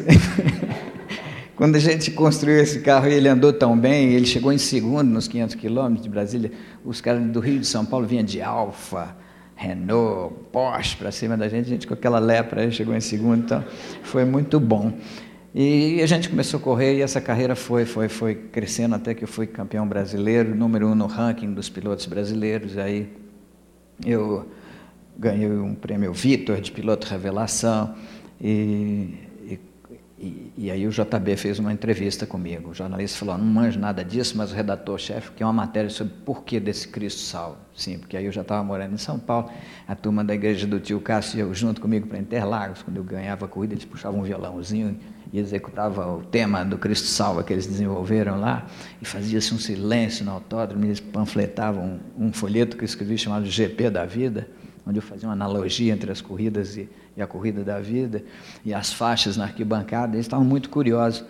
quando 1.56 1.76
a 1.76 1.80
gente 1.80 2.12
construiu 2.12 2.62
esse 2.62 2.80
carro 2.80 3.08
e 3.08 3.14
ele 3.14 3.28
andou 3.28 3.52
tão 3.52 3.78
bem, 3.78 4.14
ele 4.14 4.26
chegou 4.26 4.54
em 4.54 4.58
segundo 4.58 5.10
nos 5.10 5.28
500 5.28 5.56
quilômetros 5.56 6.04
de 6.04 6.10
Brasília, 6.10 6.52
os 6.86 7.02
caras 7.02 7.24
do 7.24 7.40
Rio 7.40 7.60
de 7.60 7.68
São 7.68 7.86
Paulo 7.86 8.06
vinham 8.06 8.24
de 8.24 8.42
Alfa, 8.42 9.16
Renault, 9.56 10.36
Porsche 10.52 10.96
para 10.96 11.12
cima 11.12 11.36
da 11.36 11.50
gente, 11.50 11.66
a 11.66 11.70
gente 11.70 11.88
com 11.88 11.94
aquela 11.94 12.20
lepra 12.20 12.70
chegou 12.72 12.96
em 12.96 13.02
segundo, 13.02 13.44
então 13.44 13.64
foi 14.04 14.24
muito 14.24 14.60
bom. 14.60 14.94
E 15.54 16.00
a 16.04 16.06
gente 16.06 16.30
começou 16.30 16.60
a 16.60 16.64
correr 16.64 16.98
e 16.98 17.02
essa 17.02 17.20
carreira 17.20 17.56
foi, 17.56 17.84
foi, 17.84 18.08
foi 18.08 18.36
crescendo 18.36 18.94
até 18.94 19.16
que 19.16 19.24
eu 19.24 19.28
fui 19.28 19.48
campeão 19.48 19.88
brasileiro, 19.88 20.54
número 20.54 20.88
um 20.88 20.94
no 20.94 21.08
ranking 21.08 21.52
dos 21.52 21.68
pilotos 21.68 22.06
brasileiros, 22.06 22.78
aí 22.78 23.10
eu 24.06 24.46
ganhei 25.18 25.50
um 25.50 25.74
prêmio 25.74 26.14
Vitor 26.14 26.62
de 26.62 26.72
piloto 26.72 27.08
revelação 27.08 27.96
e, 28.40 29.16
e, 30.20 30.52
e, 30.58 30.72
aí 30.72 30.88
o 30.88 30.90
JB 30.90 31.38
fez 31.38 31.60
uma 31.60 31.72
entrevista 31.72 32.26
comigo. 32.26 32.72
O 32.72 32.74
jornalista 32.74 33.20
falou: 33.20 33.38
não 33.38 33.46
manjo 33.46 33.80
nada 33.80 34.04
disso, 34.04 34.36
mas 34.36 34.52
o 34.52 34.56
redator-chefe 34.56 35.32
quer 35.32 35.46
uma 35.46 35.54
matéria 35.54 35.92
sobre 35.92 36.14
por 36.26 36.44
que 36.44 36.60
desse 36.60 36.88
Cristo 36.88 37.22
salvo. 37.22 37.58
Sim, 37.76 38.00
porque 38.00 38.18
aí 38.18 38.26
eu 38.26 38.32
já 38.32 38.42
estava 38.42 38.64
morando 38.64 38.96
em 38.96 38.98
São 38.98 39.20
Paulo, 39.20 39.52
a 39.88 39.96
turma 39.96 40.24
da 40.24 40.34
igreja 40.34 40.66
do 40.66 40.80
tio 40.80 41.00
Cássio 41.00 41.54
junto 41.54 41.80
comigo 41.80 42.08
para 42.08 42.18
Interlagos. 42.18 42.82
Quando 42.82 42.98
eu 42.98 43.04
ganhava 43.04 43.46
a 43.46 43.48
corrida, 43.48 43.76
eles 43.76 43.86
puxavam 43.86 44.22
um 44.22 44.24
violãozinho 44.24 44.98
e 45.32 45.40
executava 45.40 46.08
o 46.08 46.24
tema 46.24 46.64
do 46.64 46.78
Cristo 46.78 47.08
Salva 47.08 47.44
que 47.44 47.54
eles 47.54 47.68
desenvolveram 47.68 48.40
lá, 48.40 48.66
e 49.02 49.06
fazia-se 49.06 49.54
um 49.54 49.60
silêncio 49.60 50.26
no 50.26 50.32
autódromo, 50.32 50.86
eles 50.86 51.00
panfletavam 51.00 52.00
um, 52.18 52.28
um, 52.28 52.34
folheto 52.34 52.78
que 52.78 52.84
eu 52.84 52.86
escrevi 52.86 53.18
chamado 53.18 53.46
GP 53.46 53.90
da 53.90 54.06
Vida, 54.06 54.48
onde 54.88 55.00
eu 55.00 55.02
fazia 55.02 55.28
uma 55.28 55.34
analogia 55.34 55.94
entre 55.94 56.10
as 56.12 56.22
corridas 56.22 56.78
e, 56.78 56.90
e 57.16 57.22
a 57.22 57.28
corrida 57.28 57.64
da 57.64 57.80
vida, 57.80 58.24
e 58.64 58.74
as 58.74 58.94
faixas 58.94 59.36
na 59.36 59.44
arquibancada, 59.44 60.16
eles 60.16 60.26
estavam 60.26 60.46
muito 60.46 60.70
curiosos. 60.70 61.26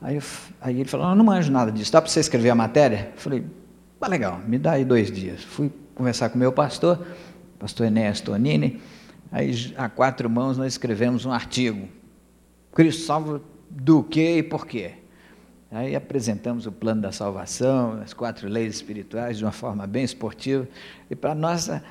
Aí, 0.00 0.16
eu, 0.16 0.22
aí 0.60 0.80
ele 0.80 0.88
falou, 0.88 1.14
não 1.14 1.24
manjo 1.24 1.52
nada 1.52 1.70
disso, 1.70 1.92
dá 1.92 2.00
para 2.00 2.10
você 2.10 2.20
escrever 2.20 2.50
a 2.50 2.54
matéria? 2.54 3.10
Eu 3.14 3.20
falei, 3.20 3.44
tá 4.00 4.08
legal, 4.08 4.40
me 4.46 4.58
dá 4.58 4.72
aí 4.72 4.84
dois 4.84 5.12
dias. 5.12 5.44
Fui 5.44 5.70
conversar 5.94 6.30
com 6.30 6.36
o 6.36 6.38
meu 6.38 6.52
pastor, 6.52 7.04
pastor 7.58 7.86
Enéas 7.86 8.20
Tonini, 8.20 8.80
aí 9.30 9.74
a 9.76 9.88
quatro 9.88 10.28
mãos 10.30 10.56
nós 10.56 10.72
escrevemos 10.72 11.26
um 11.26 11.32
artigo, 11.32 11.86
Cristo 12.72 13.02
salva 13.02 13.42
do 13.68 14.02
que 14.02 14.38
e 14.38 14.42
por 14.42 14.66
quê? 14.66 14.92
Aí 15.70 15.96
apresentamos 15.96 16.66
o 16.66 16.72
plano 16.72 17.00
da 17.00 17.12
salvação, 17.12 18.00
as 18.02 18.12
quatro 18.12 18.46
leis 18.48 18.74
espirituais, 18.74 19.38
de 19.38 19.44
uma 19.44 19.52
forma 19.52 19.86
bem 19.86 20.04
esportiva. 20.04 20.68
E, 21.10 21.16
para 21.16 21.34
nossa 21.34 21.82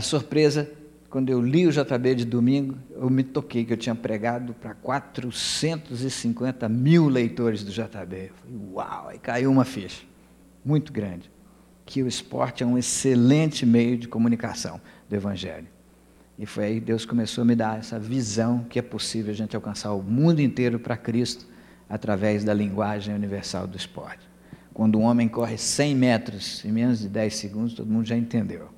surpresa, 0.00 0.70
quando 1.10 1.30
eu 1.30 1.40
li 1.40 1.66
o 1.66 1.70
JB 1.70 2.14
de 2.16 2.24
domingo, 2.24 2.76
eu 2.90 3.08
me 3.08 3.22
toquei 3.22 3.64
que 3.64 3.72
eu 3.72 3.76
tinha 3.76 3.94
pregado 3.94 4.52
para 4.54 4.74
450 4.74 6.68
mil 6.68 7.08
leitores 7.08 7.62
do 7.62 7.70
JB. 7.70 7.86
Eu 7.86 8.34
falei, 8.34 8.60
uau! 8.72 9.08
Aí 9.08 9.18
caiu 9.18 9.50
uma 9.50 9.64
ficha, 9.64 10.02
muito 10.64 10.92
grande. 10.92 11.30
que 11.86 12.02
o 12.02 12.08
esporte 12.08 12.62
é 12.62 12.66
um 12.66 12.78
excelente 12.78 13.66
meio 13.66 13.96
de 13.96 14.08
comunicação 14.08 14.80
do 15.08 15.14
Evangelho. 15.14 15.66
E 16.38 16.46
foi 16.46 16.64
aí 16.64 16.74
que 16.76 16.86
Deus 16.86 17.04
começou 17.04 17.42
a 17.42 17.44
me 17.44 17.54
dar 17.54 17.78
essa 17.78 17.98
visão 17.98 18.64
que 18.68 18.78
é 18.78 18.82
possível 18.82 19.30
a 19.30 19.36
gente 19.36 19.54
alcançar 19.54 19.92
o 19.92 20.02
mundo 20.02 20.40
inteiro 20.40 20.78
para 20.78 20.96
Cristo 20.96 21.46
através 21.88 22.42
da 22.42 22.52
linguagem 22.52 23.14
universal 23.14 23.66
do 23.66 23.76
esporte. 23.76 24.28
Quando 24.72 24.98
um 24.98 25.02
homem 25.02 25.28
corre 25.28 25.56
100 25.56 25.94
metros 25.94 26.64
em 26.64 26.72
menos 26.72 26.98
de 27.00 27.08
10 27.08 27.36
segundos, 27.36 27.74
todo 27.74 27.88
mundo 27.88 28.06
já 28.06 28.16
entendeu. 28.16 28.68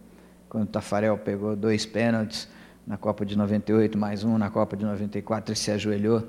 Quando 0.48 0.64
o 0.64 0.66
Tafarel 0.66 1.18
pegou 1.18 1.56
dois 1.56 1.84
pênaltis 1.84 2.48
na 2.86 2.96
Copa 2.96 3.26
de 3.26 3.36
98, 3.36 3.98
mais 3.98 4.22
um 4.22 4.38
na 4.38 4.48
Copa 4.48 4.76
de 4.76 4.84
94, 4.84 5.52
e 5.52 5.56
se 5.56 5.70
ajoelhou 5.70 6.26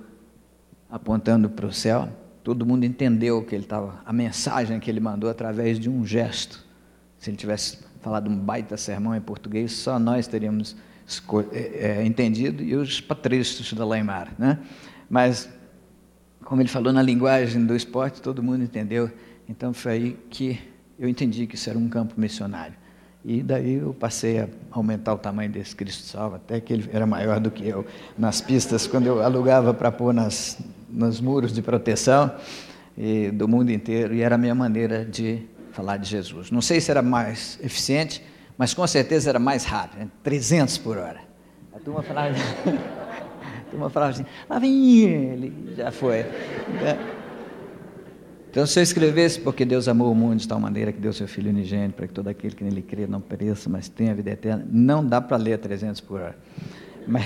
apontando 0.89 1.49
para 1.49 1.65
o 1.65 1.71
céu, 1.71 2.09
todo 2.43 2.65
mundo 2.65 2.83
entendeu 2.83 3.43
que 3.43 3.53
ele 3.53 3.63
estava, 3.63 4.01
a 4.05 4.11
mensagem 4.11 4.79
que 4.79 4.89
ele 4.89 4.99
mandou 4.99 5.29
através 5.29 5.79
de 5.79 5.89
um 5.89 6.05
gesto. 6.05 6.65
Se 7.19 7.29
ele 7.29 7.37
tivesse 7.37 7.79
falado 8.01 8.29
um 8.29 8.35
baita 8.35 8.77
sermão 8.77 9.15
em 9.15 9.21
português, 9.21 9.73
só 9.73 9.99
nós 9.99 10.27
teríamos 10.27 10.75
é, 11.51 11.99
é, 11.99 12.05
entendido 12.05 12.63
e 12.63 12.75
os 12.75 12.99
patrícios 13.01 13.71
da 13.73 13.85
Leimar, 13.85 14.33
né? 14.37 14.59
Mas 15.09 15.49
como 16.43 16.61
ele 16.61 16.69
falou 16.69 16.93
na 16.93 17.01
linguagem 17.01 17.65
do 17.65 17.75
esporte, 17.75 18.21
todo 18.21 18.41
mundo 18.41 18.63
entendeu. 18.63 19.11
Então 19.47 19.73
foi 19.73 19.91
aí 19.91 20.17
que 20.29 20.59
eu 20.97 21.07
entendi 21.07 21.45
que 21.45 21.55
isso 21.55 21.69
era 21.69 21.77
um 21.77 21.89
campo 21.89 22.19
missionário. 22.19 22.75
E 23.29 23.43
daí 23.43 23.73
eu 23.73 23.93
passei 23.93 24.39
a 24.39 24.47
aumentar 24.71 25.13
o 25.13 25.17
tamanho 25.17 25.51
desse 25.51 25.75
Cristo 25.75 26.03
Salvo, 26.03 26.37
até 26.37 26.61
que 26.61 26.71
ele 26.71 26.89
era 26.93 27.05
maior 27.05 27.41
do 27.41 27.51
que 27.51 27.67
eu 27.67 27.85
nas 28.17 28.39
pistas, 28.39 28.87
quando 28.87 29.05
eu 29.05 29.21
alugava 29.21 29.73
para 29.73 29.91
pôr 29.91 30.13
nas, 30.13 30.57
nos 30.89 31.19
muros 31.19 31.51
de 31.51 31.61
proteção 31.61 32.31
e, 32.97 33.29
do 33.29 33.45
mundo 33.45 33.69
inteiro, 33.69 34.15
e 34.15 34.21
era 34.21 34.35
a 34.35 34.37
minha 34.37 34.55
maneira 34.55 35.03
de 35.03 35.43
falar 35.73 35.97
de 35.97 36.09
Jesus. 36.09 36.51
Não 36.51 36.61
sei 36.61 36.79
se 36.79 36.89
era 36.89 37.01
mais 37.01 37.59
eficiente, 37.61 38.23
mas 38.57 38.73
com 38.73 38.87
certeza 38.87 39.29
era 39.29 39.39
mais 39.39 39.65
rápido, 39.65 40.09
300 40.23 40.77
né? 40.77 40.83
por 40.85 40.97
hora. 40.97 41.19
A 41.75 41.79
turma 41.79 42.01
falava, 42.01 42.29
a 42.33 43.69
turma 43.69 43.89
falava 43.89 44.13
assim, 44.13 44.25
lá 44.49 44.57
vem 44.57 45.01
ele, 45.01 45.73
já 45.75 45.91
foi. 45.91 46.23
Né? 46.23 47.16
Então, 48.49 48.65
se 48.65 48.79
eu 48.79 48.83
escrevesse, 48.83 49.39
porque 49.39 49.65
Deus 49.65 49.87
amou 49.87 50.11
o 50.11 50.15
mundo 50.15 50.37
de 50.37 50.47
tal 50.47 50.59
maneira 50.59 50.91
que 50.91 50.99
deu 50.99 51.11
seu 51.13 51.27
Filho 51.27 51.49
unigênito, 51.49 51.95
para 51.95 52.07
que 52.07 52.13
todo 52.13 52.27
aquele 52.27 52.55
que 52.55 52.63
nele 52.63 52.81
crê 52.81 53.05
não 53.05 53.21
pereça, 53.21 53.69
mas 53.69 53.89
tenha 53.89 54.11
a 54.11 54.15
vida 54.15 54.31
eterna, 54.31 54.65
não 54.71 55.05
dá 55.05 55.21
para 55.21 55.37
ler 55.37 55.57
300 55.57 56.01
por 56.01 56.21
hora. 56.21 56.37
Mas, 57.05 57.25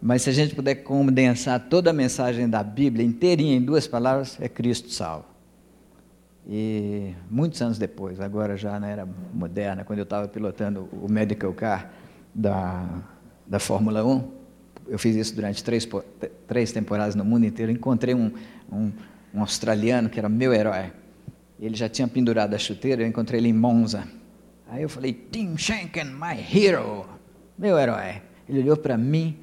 mas 0.00 0.22
se 0.22 0.30
a 0.30 0.32
gente 0.32 0.54
puder 0.54 0.76
condensar 0.76 1.68
toda 1.68 1.90
a 1.90 1.92
mensagem 1.92 2.48
da 2.48 2.62
Bíblia 2.62 3.04
inteirinha 3.04 3.56
em 3.56 3.62
duas 3.62 3.86
palavras, 3.86 4.36
é 4.40 4.48
Cristo 4.48 4.90
salvo. 4.90 5.36
E 6.48 7.12
muitos 7.28 7.60
anos 7.60 7.76
depois, 7.76 8.20
agora 8.20 8.56
já 8.56 8.78
na 8.78 8.88
era 8.88 9.08
moderna, 9.34 9.84
quando 9.84 9.98
eu 9.98 10.04
estava 10.04 10.28
pilotando 10.28 10.88
o 10.92 11.10
medical 11.10 11.52
car 11.52 11.92
da, 12.32 13.02
da 13.46 13.58
Fórmula 13.58 14.04
1, 14.04 14.30
eu 14.88 14.98
fiz 14.98 15.16
isso 15.16 15.34
durante 15.34 15.64
três, 15.64 15.88
três 16.46 16.70
temporadas 16.70 17.16
no 17.16 17.24
mundo 17.24 17.44
inteiro, 17.44 17.72
encontrei 17.72 18.14
um, 18.14 18.30
um, 18.72 18.92
um 19.34 19.40
australiano 19.40 20.08
que 20.08 20.18
era 20.18 20.28
meu 20.28 20.52
herói. 20.52 20.92
Ele 21.58 21.74
já 21.74 21.88
tinha 21.88 22.06
pendurado 22.06 22.54
a 22.54 22.58
chuteira, 22.58 23.02
eu 23.02 23.06
encontrei 23.06 23.40
ele 23.40 23.48
em 23.48 23.52
Monza. 23.52 24.04
Aí 24.68 24.82
eu 24.82 24.88
falei, 24.88 25.12
Tim 25.12 25.56
Schenken, 25.56 26.06
my 26.06 26.36
hero, 26.52 27.06
meu 27.58 27.78
herói. 27.78 28.20
Ele 28.48 28.60
olhou 28.60 28.76
para 28.76 28.96
mim 28.96 29.38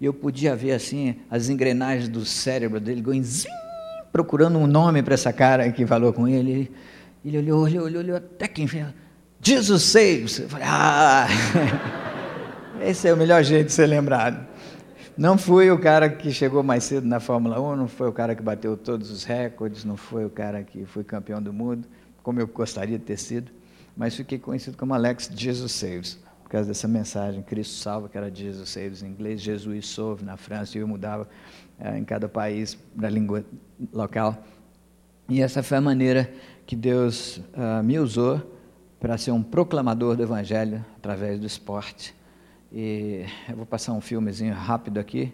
e 0.00 0.04
eu 0.04 0.12
podia 0.12 0.54
ver 0.54 0.72
assim 0.72 1.16
as 1.30 1.48
engrenagens 1.48 2.08
do 2.08 2.24
cérebro 2.24 2.78
dele 2.78 3.00
going 3.00 3.22
zim, 3.22 3.48
procurando 4.12 4.58
um 4.58 4.66
nome 4.66 5.02
para 5.02 5.14
essa 5.14 5.32
cara 5.32 5.70
que 5.72 5.86
falou 5.86 6.12
com 6.12 6.28
ele. 6.28 6.70
Ele 7.24 7.38
olhou, 7.38 7.62
olhou, 7.62 7.84
olhou, 7.84 8.02
olhou 8.02 8.16
até 8.16 8.46
que 8.46 8.62
enfim, 8.62 8.84
Jesus 9.40 9.82
saves. 9.82 10.38
Eu 10.38 10.48
falei, 10.48 10.66
ah, 10.68 11.26
esse 12.82 13.08
é 13.08 13.14
o 13.14 13.16
melhor 13.16 13.42
jeito 13.42 13.66
de 13.66 13.72
ser 13.72 13.86
lembrado. 13.86 14.46
Não 15.18 15.36
fui 15.36 15.68
o 15.68 15.76
cara 15.76 16.08
que 16.08 16.30
chegou 16.30 16.62
mais 16.62 16.84
cedo 16.84 17.04
na 17.04 17.18
Fórmula 17.18 17.60
1, 17.60 17.74
não 17.74 17.88
foi 17.88 18.08
o 18.08 18.12
cara 18.12 18.36
que 18.36 18.42
bateu 18.42 18.76
todos 18.76 19.10
os 19.10 19.24
recordes, 19.24 19.84
não 19.84 19.96
foi 19.96 20.24
o 20.24 20.30
cara 20.30 20.62
que 20.62 20.86
foi 20.86 21.02
campeão 21.02 21.42
do 21.42 21.52
mundo, 21.52 21.88
como 22.22 22.38
eu 22.38 22.46
gostaria 22.46 22.96
de 22.96 23.04
ter 23.04 23.16
sido, 23.16 23.50
mas 23.96 24.14
fiquei 24.14 24.38
conhecido 24.38 24.76
como 24.76 24.94
Alex 24.94 25.28
Jesus 25.34 25.72
Saves, 25.72 26.20
por 26.44 26.50
causa 26.50 26.68
dessa 26.68 26.86
mensagem, 26.86 27.42
Cristo 27.42 27.74
salva, 27.82 28.08
que 28.08 28.16
era 28.16 28.32
Jesus 28.32 28.68
Saves 28.68 29.02
em 29.02 29.08
inglês, 29.08 29.40
Jesus 29.40 29.88
Sauve 29.88 30.24
na 30.24 30.36
França, 30.36 30.78
e 30.78 30.82
eu 30.82 30.86
mudava 30.86 31.28
eh, 31.80 31.98
em 31.98 32.04
cada 32.04 32.28
país 32.28 32.78
da 32.94 33.10
língua 33.10 33.44
local. 33.92 34.40
E 35.28 35.42
essa 35.42 35.64
foi 35.64 35.78
a 35.78 35.80
maneira 35.80 36.32
que 36.64 36.76
Deus 36.76 37.38
uh, 37.38 37.82
me 37.82 37.98
usou 37.98 38.40
para 39.00 39.18
ser 39.18 39.32
um 39.32 39.42
proclamador 39.42 40.14
do 40.14 40.22
Evangelho 40.22 40.84
através 40.96 41.40
do 41.40 41.46
esporte. 41.46 42.14
E 42.72 43.24
eu 43.48 43.56
vou 43.56 43.66
passar 43.66 43.92
um 43.92 44.00
filmezinho 44.00 44.54
rápido 44.54 44.98
aqui. 44.98 45.32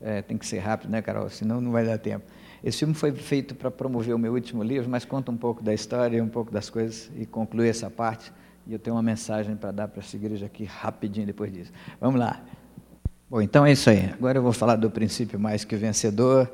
É, 0.00 0.22
tem 0.22 0.36
que 0.36 0.46
ser 0.46 0.58
rápido, 0.58 0.90
né, 0.90 1.02
Carol? 1.02 1.28
Senão 1.28 1.60
não 1.60 1.72
vai 1.72 1.84
dar 1.84 1.98
tempo. 1.98 2.24
Esse 2.62 2.78
filme 2.80 2.94
foi 2.94 3.12
feito 3.12 3.54
para 3.54 3.70
promover 3.70 4.14
o 4.14 4.18
meu 4.18 4.34
último 4.34 4.62
livro, 4.62 4.88
mas 4.90 5.04
conta 5.04 5.30
um 5.30 5.36
pouco 5.36 5.62
da 5.62 5.72
história, 5.72 6.22
um 6.22 6.28
pouco 6.28 6.52
das 6.52 6.68
coisas 6.68 7.10
e 7.16 7.24
conclui 7.24 7.68
essa 7.68 7.88
parte. 7.88 8.32
E 8.66 8.72
eu 8.72 8.78
tenho 8.78 8.96
uma 8.96 9.02
mensagem 9.02 9.56
para 9.56 9.70
dar 9.70 9.88
para 9.88 10.00
essa 10.00 10.16
igreja 10.16 10.46
aqui 10.46 10.64
rapidinho 10.64 11.26
depois 11.26 11.52
disso. 11.52 11.72
Vamos 12.00 12.20
lá. 12.20 12.42
Bom, 13.30 13.40
então 13.40 13.64
é 13.64 13.72
isso 13.72 13.88
aí. 13.88 14.10
Agora 14.12 14.38
eu 14.38 14.42
vou 14.42 14.52
falar 14.52 14.76
do 14.76 14.90
princípio 14.90 15.40
mais 15.40 15.64
que 15.64 15.76
vencedor. 15.76 16.50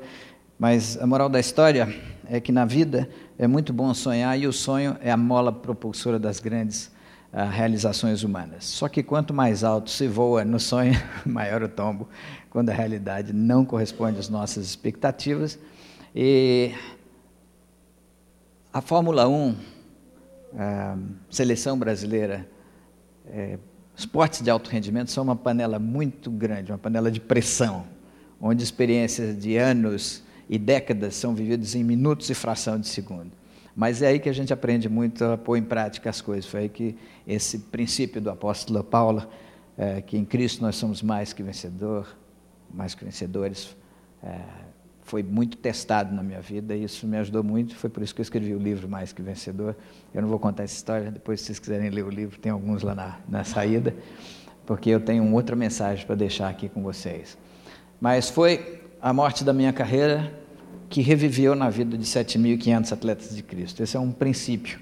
Mas 0.57 0.97
a 0.99 1.05
moral 1.05 1.29
da 1.29 1.39
história 1.39 1.87
é 2.25 2.39
que 2.39 2.51
na 2.51 2.65
vida 2.65 3.07
é 3.37 3.45
muito 3.45 3.71
bom 3.71 3.93
sonhar 3.93 4.39
e 4.39 4.47
o 4.47 4.53
sonho 4.53 4.97
é 5.01 5.11
a 5.11 5.17
mola 5.17 5.51
propulsora 5.51 6.17
das 6.17 6.39
grandes 6.39 6.91
realizações 7.45 8.23
humanas. 8.23 8.65
Só 8.65 8.89
que 8.89 9.03
quanto 9.03 9.33
mais 9.33 9.63
alto 9.63 9.89
se 9.89 10.07
voa 10.07 10.43
no 10.43 10.59
sonho, 10.59 10.93
maior 11.25 11.61
o 11.61 11.69
tombo, 11.69 12.07
quando 12.49 12.69
a 12.69 12.73
realidade 12.73 13.33
não 13.33 13.63
corresponde 13.63 14.19
às 14.19 14.29
nossas 14.29 14.65
expectativas. 14.65 15.59
E 16.15 16.71
a 18.73 18.81
Fórmula 18.81 19.27
1, 19.27 19.55
a 20.57 20.97
seleção 21.29 21.77
brasileira, 21.77 22.49
é, 23.27 23.59
esportes 23.95 24.41
de 24.41 24.49
alto 24.49 24.69
rendimento 24.69 25.11
são 25.11 25.23
uma 25.23 25.35
panela 25.35 25.77
muito 25.77 26.31
grande, 26.31 26.71
uma 26.71 26.77
panela 26.77 27.11
de 27.11 27.19
pressão, 27.19 27.85
onde 28.41 28.63
experiências 28.63 29.37
de 29.37 29.57
anos 29.57 30.23
e 30.49 30.57
décadas 30.57 31.15
são 31.15 31.35
vividas 31.35 31.75
em 31.75 31.83
minutos 31.83 32.29
e 32.29 32.33
fração 32.33 32.79
de 32.79 32.87
segundo. 32.87 33.31
Mas 33.77 34.01
é 34.01 34.07
aí 34.07 34.19
que 34.19 34.27
a 34.27 34.33
gente 34.33 34.51
aprende 34.51 34.89
muito 34.89 35.23
a 35.23 35.37
pôr 35.37 35.55
em 35.55 35.61
prática 35.61 36.09
as 36.09 36.19
coisas. 36.19 36.47
Foi 36.49 36.61
aí 36.61 36.69
que 36.69 36.97
esse 37.27 37.59
princípio 37.59 38.19
do 38.19 38.31
apóstolo 38.31 38.83
Paulo, 38.83 39.27
é, 39.77 40.01
que 40.01 40.17
em 40.17 40.25
Cristo 40.25 40.63
nós 40.63 40.75
somos 40.75 41.03
mais 41.03 41.31
que 41.31 41.43
vencedor, 41.43 42.07
mais 42.73 42.95
que 42.95 43.05
vencedores, 43.05 43.77
é, 44.23 44.39
foi 45.03 45.21
muito 45.21 45.57
testado 45.57 46.11
na 46.15 46.23
minha 46.23 46.41
vida 46.41 46.75
e 46.75 46.85
isso 46.85 47.05
me 47.05 47.17
ajudou 47.17 47.43
muito. 47.43 47.75
Foi 47.75 47.87
por 47.87 48.01
isso 48.01 48.15
que 48.15 48.19
eu 48.19 48.23
escrevi 48.23 48.55
o 48.55 48.57
livro 48.57 48.89
Mais 48.89 49.13
que 49.13 49.21
Vencedor. 49.21 49.75
Eu 50.11 50.23
não 50.23 50.27
vou 50.27 50.39
contar 50.39 50.63
essa 50.63 50.75
história, 50.75 51.11
depois, 51.11 51.39
se 51.39 51.45
vocês 51.45 51.59
quiserem 51.59 51.91
ler 51.91 52.03
o 52.03 52.09
livro, 52.09 52.39
tem 52.39 52.51
alguns 52.51 52.81
lá 52.81 52.95
na, 52.95 53.19
na 53.29 53.43
saída, 53.43 53.95
porque 54.65 54.89
eu 54.89 54.99
tenho 54.99 55.31
outra 55.31 55.55
mensagem 55.55 56.03
para 56.03 56.15
deixar 56.15 56.49
aqui 56.49 56.67
com 56.67 56.81
vocês. 56.81 57.37
Mas 58.01 58.27
foi 58.27 58.81
a 58.99 59.13
morte 59.13 59.43
da 59.43 59.53
minha 59.53 59.71
carreira 59.71 60.33
que 60.89 61.01
reviveu 61.01 61.55
na 61.55 61.69
vida 61.69 61.97
de 61.97 62.05
7.500 62.05 62.93
atletas 62.93 63.35
de 63.35 63.43
Cristo. 63.43 63.83
Esse 63.83 63.97
é 63.97 63.99
um 63.99 64.11
princípio. 64.11 64.79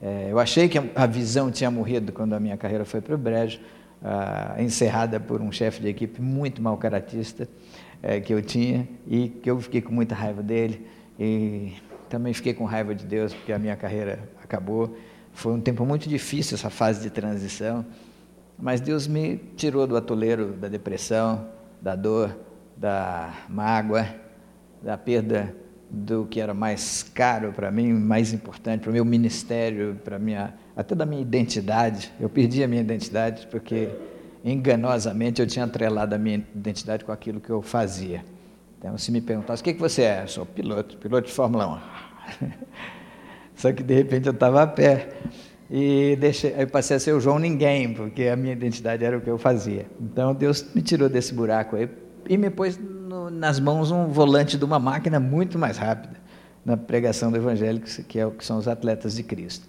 É, 0.00 0.28
eu 0.30 0.38
achei 0.38 0.68
que 0.68 0.78
a 0.94 1.06
visão 1.06 1.50
tinha 1.50 1.70
morrido 1.70 2.12
quando 2.12 2.34
a 2.34 2.40
minha 2.40 2.56
carreira 2.56 2.84
foi 2.84 3.00
para 3.00 3.14
o 3.14 3.18
brejo, 3.18 3.58
ah, 4.02 4.56
encerrada 4.58 5.18
por 5.18 5.40
um 5.40 5.50
chefe 5.50 5.80
de 5.80 5.88
equipe 5.88 6.20
muito 6.20 6.60
mal 6.60 6.76
caratista 6.76 7.48
é, 8.02 8.20
que 8.20 8.32
eu 8.32 8.42
tinha 8.42 8.86
e 9.06 9.28
que 9.28 9.50
eu 9.50 9.58
fiquei 9.58 9.80
com 9.80 9.92
muita 9.92 10.14
raiva 10.14 10.42
dele 10.42 10.86
e 11.18 11.72
também 12.10 12.34
fiquei 12.34 12.52
com 12.52 12.64
raiva 12.64 12.94
de 12.94 13.06
Deus 13.06 13.32
porque 13.32 13.52
a 13.52 13.58
minha 13.58 13.74
carreira 13.74 14.28
acabou. 14.44 14.96
Foi 15.32 15.52
um 15.52 15.60
tempo 15.60 15.84
muito 15.86 16.08
difícil 16.08 16.56
essa 16.56 16.70
fase 16.70 17.02
de 17.02 17.10
transição, 17.10 17.84
mas 18.58 18.80
Deus 18.80 19.06
me 19.06 19.38
tirou 19.56 19.86
do 19.86 19.96
atoleiro 19.96 20.52
da 20.52 20.68
depressão, 20.68 21.48
da 21.80 21.96
dor, 21.96 22.36
da 22.76 23.32
mágoa 23.48 24.25
da 24.82 24.96
perda 24.96 25.54
do 25.88 26.26
que 26.26 26.40
era 26.40 26.52
mais 26.52 27.02
caro 27.02 27.52
para 27.52 27.70
mim, 27.70 27.92
mais 27.92 28.32
importante 28.32 28.82
para 28.82 28.90
o 28.90 28.92
meu 28.92 29.04
ministério, 29.04 30.00
para 30.04 30.18
minha 30.18 30.54
até 30.76 30.94
da 30.94 31.06
minha 31.06 31.22
identidade. 31.22 32.12
Eu 32.20 32.28
perdi 32.28 32.62
a 32.62 32.68
minha 32.68 32.82
identidade 32.82 33.46
porque 33.50 33.88
enganosamente 34.44 35.40
eu 35.40 35.46
tinha 35.46 35.64
atrelado 35.64 36.14
a 36.14 36.18
minha 36.18 36.44
identidade 36.54 37.04
com 37.04 37.12
aquilo 37.12 37.40
que 37.40 37.50
eu 37.50 37.62
fazia. 37.62 38.24
Então, 38.78 38.96
se 38.98 39.10
me 39.10 39.20
perguntasse, 39.20 39.62
o 39.62 39.64
que, 39.64 39.74
que 39.74 39.80
você 39.80 40.02
é? 40.02 40.22
Eu 40.22 40.28
sou 40.28 40.46
piloto, 40.46 40.96
piloto 40.98 41.28
de 41.28 41.32
Fórmula 41.32 41.82
1. 42.42 42.50
Só 43.56 43.72
que 43.72 43.82
de 43.82 43.94
repente 43.94 44.26
eu 44.26 44.32
estava 44.32 44.62
a 44.62 44.66
pé 44.66 45.08
e 45.70 46.16
deixei, 46.20 46.54
aí 46.54 46.66
passei 46.66 46.96
a 46.96 47.00
ser 47.00 47.12
o 47.12 47.20
João 47.20 47.38
Ninguém, 47.38 47.94
porque 47.94 48.24
a 48.24 48.36
minha 48.36 48.52
identidade 48.52 49.02
era 49.04 49.16
o 49.16 49.20
que 49.20 49.30
eu 49.30 49.38
fazia. 49.38 49.86
Então 50.00 50.34
Deus 50.34 50.66
me 50.74 50.82
tirou 50.82 51.08
desse 51.08 51.32
buraco 51.32 51.74
aí 51.74 51.88
e 52.28 52.36
me 52.36 52.50
pôs 52.50 52.78
nas 53.30 53.60
mãos 53.60 53.90
um 53.90 54.08
volante 54.08 54.56
de 54.56 54.64
uma 54.64 54.78
máquina 54.78 55.20
muito 55.20 55.58
mais 55.58 55.76
rápida 55.76 56.16
na 56.64 56.76
pregação 56.76 57.30
do 57.30 57.36
Evangelho, 57.36 57.80
que, 57.80 58.18
é, 58.18 58.28
que 58.28 58.44
são 58.44 58.58
os 58.58 58.66
atletas 58.66 59.14
de 59.14 59.22
Cristo. 59.22 59.68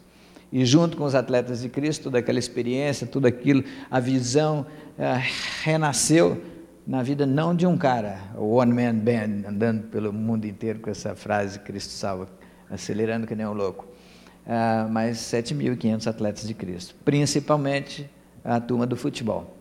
E 0.51 0.65
junto 0.65 0.97
com 0.97 1.03
os 1.03 1.13
atletas 1.13 1.61
de 1.61 1.69
Cristo, 1.69 2.03
toda 2.03 2.19
aquela 2.19 2.39
experiência, 2.39 3.05
tudo 3.05 3.27
aquilo, 3.27 3.63
a 3.91 3.99
visão 3.99 4.65
é, 4.97 5.21
renasceu 5.63 6.41
na 6.87 7.03
vida 7.03 7.25
não 7.25 7.53
de 7.53 7.67
um 7.67 7.77
cara, 7.77 8.17
o 8.37 8.55
One 8.55 8.73
Man 8.73 8.95
Band, 8.95 9.49
andando 9.49 9.83
pelo 9.89 10.13
mundo 10.13 10.45
inteiro 10.45 10.79
com 10.79 10.89
essa 10.89 11.13
frase 11.15 11.59
Cristo 11.59 11.91
salva, 11.91 12.29
acelerando 12.69 13.27
que 13.27 13.35
nem 13.35 13.45
um 13.45 13.51
louco, 13.51 13.85
uh, 14.45 14.89
mas 14.89 15.17
7.500 15.17 16.07
atletas 16.07 16.47
de 16.47 16.53
Cristo, 16.53 16.95
principalmente 17.03 18.09
a 18.41 18.61
turma 18.61 18.85
do 18.85 18.95
futebol, 18.95 19.56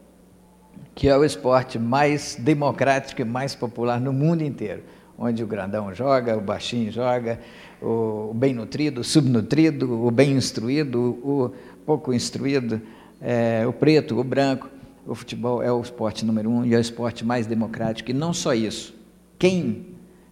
que 0.95 1.09
é 1.09 1.17
o 1.17 1.25
esporte 1.25 1.79
mais 1.79 2.37
democrático 2.39 3.21
e 3.21 3.25
mais 3.25 3.55
popular 3.55 4.01
no 4.01 4.13
mundo 4.13 4.43
inteiro, 4.43 4.83
onde 5.19 5.43
o 5.43 5.47
grandão 5.47 5.95
joga, 5.95 6.37
o 6.37 6.41
baixinho 6.41 6.91
joga, 6.91 7.39
o 7.81 8.33
bem 8.35 8.55
nutrido, 8.55 9.01
o 9.01 9.05
subnutrido, 9.05 10.07
o 10.07 10.11
bem 10.11 10.33
instruído, 10.33 11.19
o 11.23 11.53
pouco 11.85 12.13
instruído, 12.13 12.81
é, 13.21 13.67
o 13.67 13.73
preto, 13.73 14.19
o 14.19 14.25
branco, 14.25 14.69
o 15.07 15.15
futebol 15.15 15.63
é 15.63 15.71
o 15.71 15.81
esporte 15.81 16.25
número 16.25 16.51
um 16.51 16.65
e 16.65 16.75
é 16.75 16.79
o 16.79 16.81
esporte 16.81 17.25
mais 17.25 17.47
democrático. 17.47 18.11
E 18.11 18.15
não 18.15 18.33
só 18.33 18.53
isso. 18.55 18.95
Quem, 19.39 19.87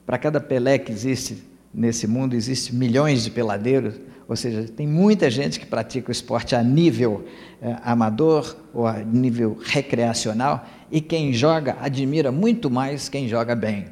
para 0.05 0.19
cada 0.19 0.41
Pelé 0.41 0.79
que 0.79 0.91
existe 0.91 1.45
nesse 1.73 2.07
mundo, 2.07 2.35
existe 2.35 2.75
milhões 2.75 3.23
de 3.23 3.31
peladeiros, 3.31 3.95
ou 4.29 4.37
seja, 4.37 4.65
tem 4.65 4.87
muita 4.87 5.31
gente 5.31 5.61
que 5.61 5.67
pratica 5.67 6.09
o 6.09 6.13
esporte 6.13 6.57
a 6.57 6.63
nível 6.63 7.25
é, 7.61 7.77
amador 7.83 8.57
ou 8.73 8.87
a 8.87 8.99
nível 8.99 9.59
recreacional, 9.63 10.67
e 10.91 11.01
quem 11.01 11.33
joga 11.33 11.77
admira 11.81 12.33
muito 12.33 12.71
mais 12.71 13.09
quem 13.09 13.29
joga 13.29 13.55
bem. 13.55 13.87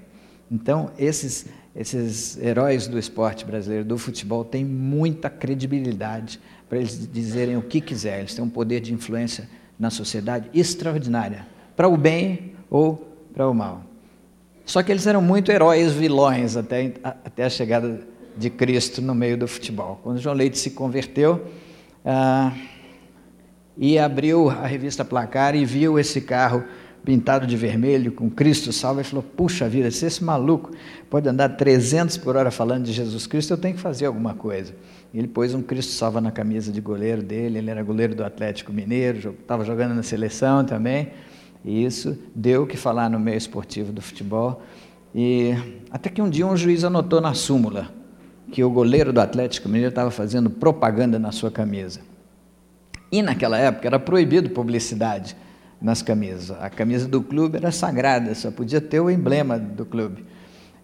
Então, 0.51 0.91
esses, 0.99 1.47
esses 1.75 2.39
heróis 2.39 2.87
do 2.87 2.99
esporte 2.99 3.45
brasileiro, 3.45 3.85
do 3.85 3.99
futebol, 3.99 4.45
têm 4.45 4.65
muita 4.65 5.29
credibilidade 5.29 6.41
para 6.69 6.79
eles 6.79 7.09
dizerem 7.13 7.57
o 7.57 7.63
que 7.63 7.81
quiser, 7.81 8.21
eles 8.21 8.35
têm 8.35 8.45
um 8.45 8.49
poder 8.49 8.81
de 8.81 8.95
influência 8.95 9.49
na 9.79 9.91
sociedade 9.91 10.49
extraordinária, 10.55 11.47
para 11.77 11.89
o 11.89 11.97
bem 11.97 12.53
ou 12.71 13.09
para 13.35 13.49
o 13.49 13.55
mal. 13.55 13.83
Só 14.65 14.83
que 14.83 14.93
eles 14.93 15.07
eram 15.07 15.21
muito 15.21 15.51
heróis 15.51 15.93
vilões 15.93 16.57
até, 16.57 16.95
até 17.03 17.45
a 17.45 17.51
chegada 17.51 18.01
de 18.37 18.51
Cristo 18.51 19.01
no 19.03 19.15
meio 19.15 19.37
do 19.37 19.47
futebol. 19.47 20.01
Quando 20.03 20.19
João 20.19 20.35
Leite 20.35 20.59
se 20.59 20.71
converteu 20.71 21.47
ah, 22.05 22.53
e 23.77 23.99
abriu 23.99 24.51
a 24.51 24.67
revista 24.67 25.05
Placar 25.05 25.55
e 25.55 25.65
viu 25.65 25.99
esse 25.99 26.21
carro 26.21 26.65
pintado 27.05 27.47
de 27.47 27.57
vermelho 27.57 28.13
com 28.13 28.31
Cristo 28.31 28.73
salvo, 28.73 29.01
ele 29.01 29.09
falou: 29.09 29.23
Puxa 29.23 29.69
vida, 29.69 29.91
se 29.91 30.07
esse 30.07 30.23
maluco 30.23 30.71
pode 31.11 31.29
andar 31.29 31.51
300 31.51 32.17
por 32.19 32.37
hora 32.37 32.51
falando 32.51 32.85
de 32.85 32.93
Jesus 32.93 33.27
Cristo, 33.27 33.53
eu 33.53 33.59
tenho 33.59 33.75
que 33.75 33.81
fazer 33.81 34.07
alguma 34.07 34.35
coisa. 34.35 34.75
Ele 35.13 35.29
pôs 35.29 35.53
um 35.53 35.63
Cristo 35.63 35.93
salva 35.93 36.21
na 36.21 36.31
camisa 36.31 36.73
de 36.73 36.81
goleiro 36.81 37.23
dele, 37.23 37.59
ele 37.59 37.71
era 37.71 37.83
goleiro 37.83 38.15
do 38.15 38.25
Atlético 38.25 38.73
Mineiro, 38.73 39.35
estava 39.41 39.65
jogando 39.65 39.95
na 39.95 40.03
seleção 40.03 40.65
também, 40.65 41.11
e 41.65 41.85
isso 41.85 42.19
deu 42.35 42.63
o 42.63 42.67
que 42.67 42.77
falar 42.77 43.11
no 43.11 43.21
meio 43.21 43.37
esportivo 43.37 43.93
do 43.93 44.01
futebol. 44.01 44.63
E 45.15 45.55
até 45.91 46.09
que 46.09 46.23
um 46.23 46.31
dia 46.31 46.47
um 46.47 46.57
juiz 46.57 46.85
anotou 46.85 47.21
na 47.21 47.35
súmula 47.35 48.02
que 48.53 48.63
o 48.63 48.71
goleiro 48.71 49.13
do 49.13 49.21
Atlético 49.21 49.67
Mineiro 49.67 49.89
estava 49.89 50.11
fazendo 50.11 50.51
propaganda 50.51 51.19
na 51.19 51.33
sua 51.33 51.51
camisa. 51.51 52.01
E 53.11 53.23
naquela 53.23 53.59
época 53.59 53.89
era 53.89 53.99
proibido 53.99 54.51
publicidade 54.51 55.35
nas 55.81 56.03
camisas. 56.03 56.51
A 56.61 56.69
camisa 56.69 57.09
do 57.09 57.23
clube 57.23 57.57
era 57.57 57.73
sagrada, 57.73 58.35
só 58.35 58.51
podia 58.51 58.81
ter 58.81 59.01
o 59.01 59.11
emblema 59.11 59.59
do 59.59 59.87
clube. 59.87 60.25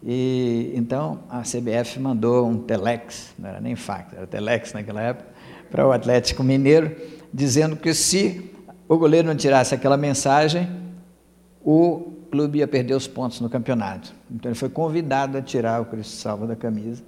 E 0.03 0.73
então 0.75 1.21
a 1.29 1.43
CBF 1.43 2.01
mandou 2.01 2.49
um 2.49 2.59
telex, 2.59 3.35
não 3.39 3.49
era 3.49 3.61
nem 3.61 3.77
fax, 3.77 4.15
era 4.17 4.27
telex 4.27 4.73
naquela 4.73 5.03
época, 5.03 5.29
para 5.71 5.87
o 5.87 5.93
Atlético 5.93 6.43
Mineiro, 6.43 6.97
dizendo 7.33 7.77
que 7.77 7.93
se 7.93 8.51
o 8.89 8.97
goleiro 8.97 9.29
não 9.29 9.37
tirasse 9.37 9.75
aquela 9.75 9.97
mensagem, 9.97 10.69
o 11.63 12.13
clube 12.31 12.61
ia 12.61 12.69
perder 12.69 12.95
os 12.95 13.07
pontos 13.07 13.41
no 13.41 13.51
campeonato. 13.51 14.15
Então 14.31 14.51
ele 14.51 14.59
foi 14.59 14.71
convidado 14.71 15.37
a 15.37 15.43
tirar 15.43 15.83
o 15.83 15.85
Cristo 15.85 16.13
Salva 16.13 16.47
da 16.47 16.57
camisa. 16.57 17.03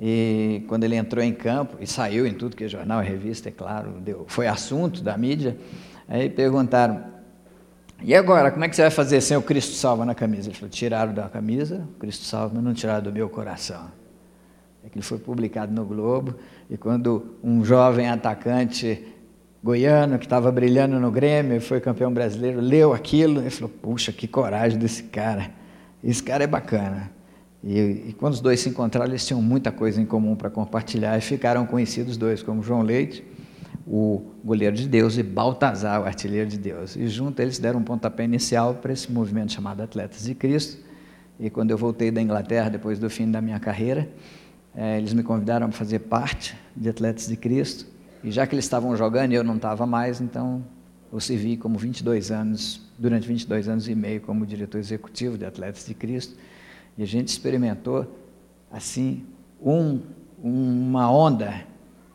E 0.00 0.64
quando 0.68 0.84
ele 0.84 0.94
entrou 0.94 1.24
em 1.24 1.32
campo, 1.32 1.76
e 1.80 1.86
saiu 1.86 2.26
em 2.26 2.32
tudo 2.32 2.54
que 2.54 2.64
é 2.64 2.68
jornal 2.68 3.02
e 3.02 3.06
revista, 3.06 3.48
é 3.48 3.52
claro, 3.52 3.92
deu, 4.00 4.24
foi 4.28 4.46
assunto 4.46 5.02
da 5.02 5.16
mídia, 5.18 5.56
aí 6.08 6.30
perguntaram, 6.30 7.02
e 8.00 8.14
agora, 8.14 8.52
como 8.52 8.64
é 8.64 8.68
que 8.68 8.76
você 8.76 8.82
vai 8.82 8.92
fazer 8.92 9.20
sem 9.20 9.36
o 9.36 9.42
Cristo 9.42 9.74
salva 9.74 10.04
na 10.04 10.14
camisa? 10.14 10.48
Ele 10.48 10.54
falou: 10.54 10.70
tiraram 10.70 11.12
da 11.12 11.28
camisa, 11.28 11.86
o 11.96 11.98
Cristo 11.98 12.24
salva, 12.24 12.54
mas 12.54 12.62
não 12.62 12.72
tiraram 12.72 13.02
do 13.02 13.12
meu 13.12 13.28
coração. 13.28 13.90
É 14.84 14.88
que 14.88 14.96
ele 14.96 15.04
foi 15.04 15.18
publicado 15.18 15.72
no 15.72 15.84
Globo, 15.84 16.36
e 16.70 16.76
quando 16.76 17.34
um 17.42 17.64
jovem 17.64 18.08
atacante 18.08 19.04
goiano 19.62 20.16
que 20.16 20.26
estava 20.26 20.52
brilhando 20.52 21.00
no 21.00 21.10
Grêmio 21.10 21.56
e 21.56 21.60
foi 21.60 21.80
campeão 21.80 22.12
brasileiro 22.12 22.60
leu 22.60 22.92
aquilo, 22.92 23.40
ele 23.40 23.50
falou: 23.50 23.68
puxa, 23.82 24.12
que 24.12 24.28
coragem 24.28 24.78
desse 24.78 25.02
cara. 25.04 25.50
Esse 26.02 26.22
cara 26.22 26.44
é 26.44 26.46
bacana. 26.46 27.10
E, 27.62 27.78
e 28.08 28.16
quando 28.18 28.34
os 28.34 28.40
dois 28.40 28.60
se 28.60 28.68
encontraram, 28.68 29.10
eles 29.10 29.26
tinham 29.26 29.42
muita 29.42 29.72
coisa 29.72 30.00
em 30.00 30.06
comum 30.06 30.36
para 30.36 30.48
compartilhar 30.48 31.16
e 31.18 31.20
ficaram 31.20 31.66
conhecidos 31.66 32.16
dois 32.16 32.42
como 32.42 32.62
João 32.62 32.82
Leite 32.82 33.24
o 33.90 34.22
goleiro 34.44 34.76
de 34.76 34.86
Deus 34.86 35.16
e 35.16 35.22
Baltazar, 35.22 36.02
o 36.02 36.04
artilheiro 36.04 36.48
de 36.48 36.58
Deus. 36.58 36.94
E 36.94 37.08
junto 37.08 37.40
eles 37.40 37.58
deram 37.58 37.80
um 37.80 37.82
pontapé 37.82 38.24
inicial 38.24 38.74
para 38.74 38.92
esse 38.92 39.10
movimento 39.10 39.52
chamado 39.52 39.82
Atletas 39.82 40.24
de 40.24 40.34
Cristo. 40.34 40.82
E 41.40 41.48
quando 41.48 41.70
eu 41.70 41.78
voltei 41.78 42.10
da 42.10 42.20
Inglaterra, 42.20 42.68
depois 42.68 42.98
do 42.98 43.08
fim 43.08 43.30
da 43.30 43.40
minha 43.40 43.58
carreira, 43.58 44.06
é, 44.76 44.98
eles 44.98 45.14
me 45.14 45.22
convidaram 45.22 45.68
para 45.68 45.78
fazer 45.78 46.00
parte 46.00 46.54
de 46.76 46.88
Atletas 46.90 47.28
de 47.28 47.36
Cristo. 47.36 47.86
E 48.22 48.30
já 48.30 48.46
que 48.46 48.54
eles 48.54 48.66
estavam 48.66 48.94
jogando 48.94 49.32
e 49.32 49.36
eu 49.36 49.44
não 49.44 49.56
estava 49.56 49.86
mais, 49.86 50.20
então 50.20 50.62
eu 51.10 51.18
servi 51.18 51.56
como 51.56 51.78
22 51.78 52.30
anos, 52.30 52.82
durante 52.98 53.26
22 53.26 53.68
anos 53.68 53.88
e 53.88 53.94
meio, 53.94 54.20
como 54.20 54.44
diretor 54.44 54.78
executivo 54.78 55.38
de 55.38 55.46
Atletas 55.46 55.86
de 55.86 55.94
Cristo. 55.94 56.36
E 56.98 57.02
a 57.02 57.06
gente 57.06 57.28
experimentou, 57.28 58.06
assim, 58.70 59.24
um, 59.62 60.00
uma 60.42 61.10
onda 61.10 61.64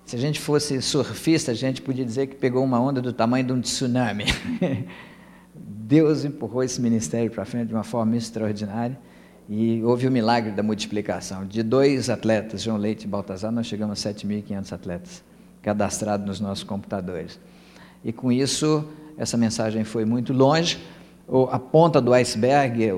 se 0.06 0.16
a 0.16 0.20
gente 0.20 0.40
fosse 0.40 0.82
surfista, 0.82 1.52
a 1.52 1.56
gente 1.56 1.82
podia 1.82 2.06
dizer 2.06 2.28
que 2.28 2.36
pegou 2.36 2.64
uma 2.64 2.80
onda 2.80 3.02
do 3.02 3.14
tamanho 3.14 3.46
de 3.46 3.54
um 3.54 3.62
tsunami. 3.62 4.26
Deus 5.56 6.26
empurrou 6.26 6.64
esse 6.64 6.82
ministério 6.82 7.32
para 7.32 7.46
frente 7.46 7.68
de 7.68 7.74
uma 7.74 7.84
forma 7.84 8.18
extraordinária 8.18 9.00
e 9.48 9.82
houve 9.84 10.08
o 10.08 10.12
milagre 10.12 10.52
da 10.52 10.62
multiplicação. 10.62 11.46
De 11.46 11.64
dois 11.64 12.10
atletas, 12.10 12.62
João 12.62 12.78
Leite 12.78 13.06
e 13.06 13.08
Baltazar, 13.08 13.52
nós 13.52 13.66
chegamos 13.66 14.06
a 14.06 14.10
7.500 14.12 14.74
atletas 14.74 15.24
cadastrados 15.62 16.26
nos 16.28 16.40
nossos 16.42 16.64
computadores. 16.64 17.40
E 18.04 18.12
com 18.12 18.30
isso, 18.30 18.86
essa 19.18 19.38
mensagem 19.38 19.86
foi 19.86 20.04
muito 20.04 20.34
longe. 20.34 20.78
A 21.50 21.58
ponta 21.58 22.02
do 22.02 22.14
iceberg, 22.14 22.92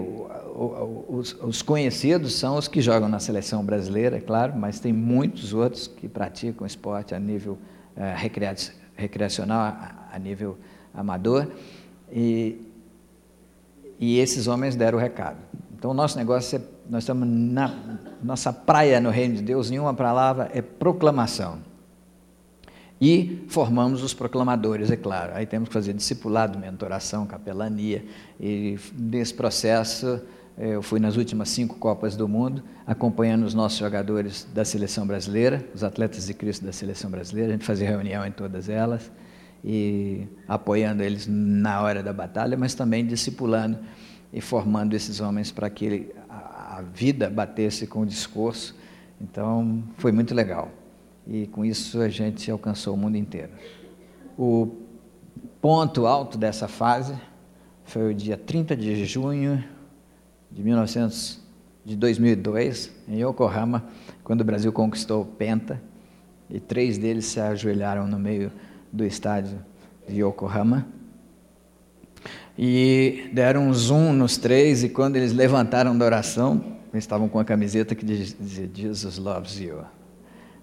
os, 0.56 1.34
os, 1.42 1.62
conhecidos 1.62 2.36
são 2.36 2.56
os 2.58 2.68
que 2.68 2.80
jogam 2.80 3.10
na 3.10 3.20
seleção 3.20 3.64
brasileira, 3.64 4.18
é 4.18 4.22
claro, 4.22 4.54
mas 4.56 4.80
tem 4.80 4.94
muitos 4.94 5.54
outros 5.54 5.86
que 5.86 6.08
praticam 6.08 6.66
esporte 6.66 7.14
a 7.14 7.20
nível 7.20 7.58
é, 7.96 8.16
recreacional, 8.96 9.60
a, 9.60 10.10
a, 10.14 10.18
nível 10.20 10.58
amador, 10.94 11.48
e, 12.10 12.62
e 14.00 14.18
esses 14.20 14.48
homens 14.48 14.78
deram 14.78 14.98
o 14.98 15.02
recado. 15.02 15.38
Então, 15.78 15.92
o 15.92 15.94
nosso 15.94 16.18
negócio, 16.18 16.58
é, 16.58 16.62
nós 16.90 17.04
estamos 17.04 17.28
na 17.28 18.00
nossa 18.24 18.54
praia 18.54 19.02
no 19.02 19.10
reino 19.10 19.36
de 19.36 19.42
Deus, 19.42 19.70
em 19.72 19.78
uma 19.78 19.94
palavra, 19.94 20.50
é 20.54 20.62
proclamação. 20.62 21.60
E 23.00 23.46
formamos 23.50 24.02
os 24.02 24.14
proclamadores, 24.14 24.90
é 24.90 24.96
claro. 24.96 25.34
Aí 25.36 25.46
temos 25.46 25.68
que 25.68 25.74
fazer 25.74 25.92
discipulado, 25.92 26.58
mentoração, 26.58 27.26
capelania. 27.26 28.06
E 28.40 28.80
nesse 28.98 29.34
processo 29.34 30.22
eu 30.58 30.82
fui 30.82 31.02
nas 31.02 31.18
últimas 31.18 31.50
cinco 31.50 31.76
Copas 31.76 32.16
do 32.16 32.30
Mundo, 32.30 32.64
acompanhando 32.88 33.44
os 33.44 33.54
nossos 33.54 33.78
jogadores 33.78 34.48
da 34.54 34.64
seleção 34.64 35.06
brasileira, 35.06 35.68
os 35.74 35.84
atletas 35.84 36.28
de 36.28 36.34
Cristo 36.34 36.64
da 36.64 36.72
seleção 36.72 37.12
brasileira. 37.12 37.50
A 37.50 37.54
gente 37.54 37.66
fazia 37.66 37.90
reunião 37.90 38.26
em 38.26 38.32
todas 38.32 38.70
elas 38.70 39.12
e 39.64 40.28
apoiando 40.48 41.04
eles 41.04 41.28
na 41.28 41.82
hora 41.82 42.02
da 42.02 42.14
batalha, 42.14 42.56
mas 42.56 42.74
também 42.74 43.06
discipulando 43.06 43.80
e 44.32 44.40
formando 44.40 44.94
esses 44.94 45.20
homens 45.20 45.52
para 45.52 45.70
que 45.70 46.14
a 46.30 46.82
vida 46.94 47.30
batesse 47.30 47.86
com 47.86 48.02
o 48.02 48.06
discurso. 48.06 48.76
Então, 49.20 49.84
foi 49.98 50.14
muito 50.14 50.34
legal. 50.34 50.72
E 51.28 51.48
com 51.48 51.66
isso 51.66 52.00
a 52.00 52.08
gente 52.08 52.50
alcançou 52.50 52.94
o 52.94 52.98
mundo 52.98 53.18
inteiro. 53.18 53.52
O 54.38 54.74
ponto 55.60 56.06
alto 56.06 56.38
dessa 56.38 56.68
fase 56.68 57.14
foi 57.84 58.12
o 58.12 58.14
dia 58.14 58.38
30 58.38 58.76
de 58.76 59.04
junho 59.04 59.64
de 60.56 60.64
1900, 60.64 61.42
de 61.84 61.98
2002, 61.98 62.90
em 63.10 63.22
Yokohama, 63.22 63.84
quando 64.24 64.40
o 64.40 64.46
Brasil 64.46 64.72
conquistou 64.72 65.24
o 65.24 65.26
Penta, 65.26 65.82
e 66.50 66.62
três 66.62 66.98
deles 66.98 67.26
se 67.26 67.42
ajoelharam 67.42 68.08
no 68.08 68.18
meio 68.18 68.52
do 68.92 69.04
estádio 69.04 69.60
de 70.08 70.22
Yokohama. 70.22 70.88
E 72.58 73.30
deram 73.34 73.68
um 73.68 73.74
zoom 73.74 74.14
nos 74.14 74.38
três, 74.38 74.82
e 74.82 74.88
quando 74.88 75.18
eles 75.18 75.34
levantaram 75.34 75.96
da 75.98 76.06
oração, 76.06 76.64
eles 76.94 77.04
estavam 77.04 77.28
com 77.28 77.38
a 77.38 77.44
camiseta 77.44 77.94
que 77.94 78.06
dizia 78.06 78.70
Jesus 78.74 79.18
loves 79.18 79.60
you. 79.60 79.80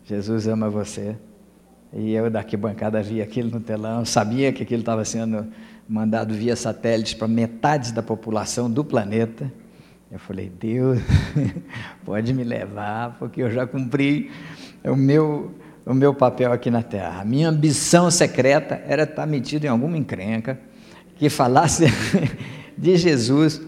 Jesus 0.07 0.49
ama 0.49 0.71
você. 0.71 1.15
E 1.93 2.13
eu 2.13 2.31
daqui 2.31 2.57
bancada 2.57 3.03
via 3.03 3.23
aquilo 3.23 3.51
no 3.51 3.61
telão, 3.61 4.07
sabia 4.07 4.51
que 4.55 4.63
aquilo 4.63 4.81
estava 4.81 5.05
sendo 5.05 5.47
mandado 5.87 6.33
via 6.33 6.57
satélite 6.57 7.15
para 7.15 7.29
metade 7.29 7.93
da 7.93 8.03
população 8.03 8.71
do 8.71 8.83
planeta. 8.83 9.53
Eu 10.13 10.19
falei, 10.19 10.51
Deus, 10.51 10.99
pode 12.05 12.35
me 12.35 12.45
levar, 12.45 13.17
porque 13.19 13.43
eu 13.43 13.51
já 13.51 13.67
cumpri 13.67 14.31
o 14.85 14.95
meu, 14.95 15.55
o 15.87 15.95
meu 15.95 16.13
papel 16.13 16.53
aqui 16.53 16.71
na 16.71 16.83
Terra. 16.83 17.23
A 17.23 17.25
minha 17.25 17.49
ambição 17.49 18.11
secreta 18.11 18.75
era 18.87 19.05
estar 19.05 19.27
metido 19.27 19.65
em 19.65 19.69
alguma 19.69 19.97
encrenca 19.97 20.61
que 21.17 21.31
falasse 21.31 21.87
de 22.77 22.95
Jesus, 22.95 23.63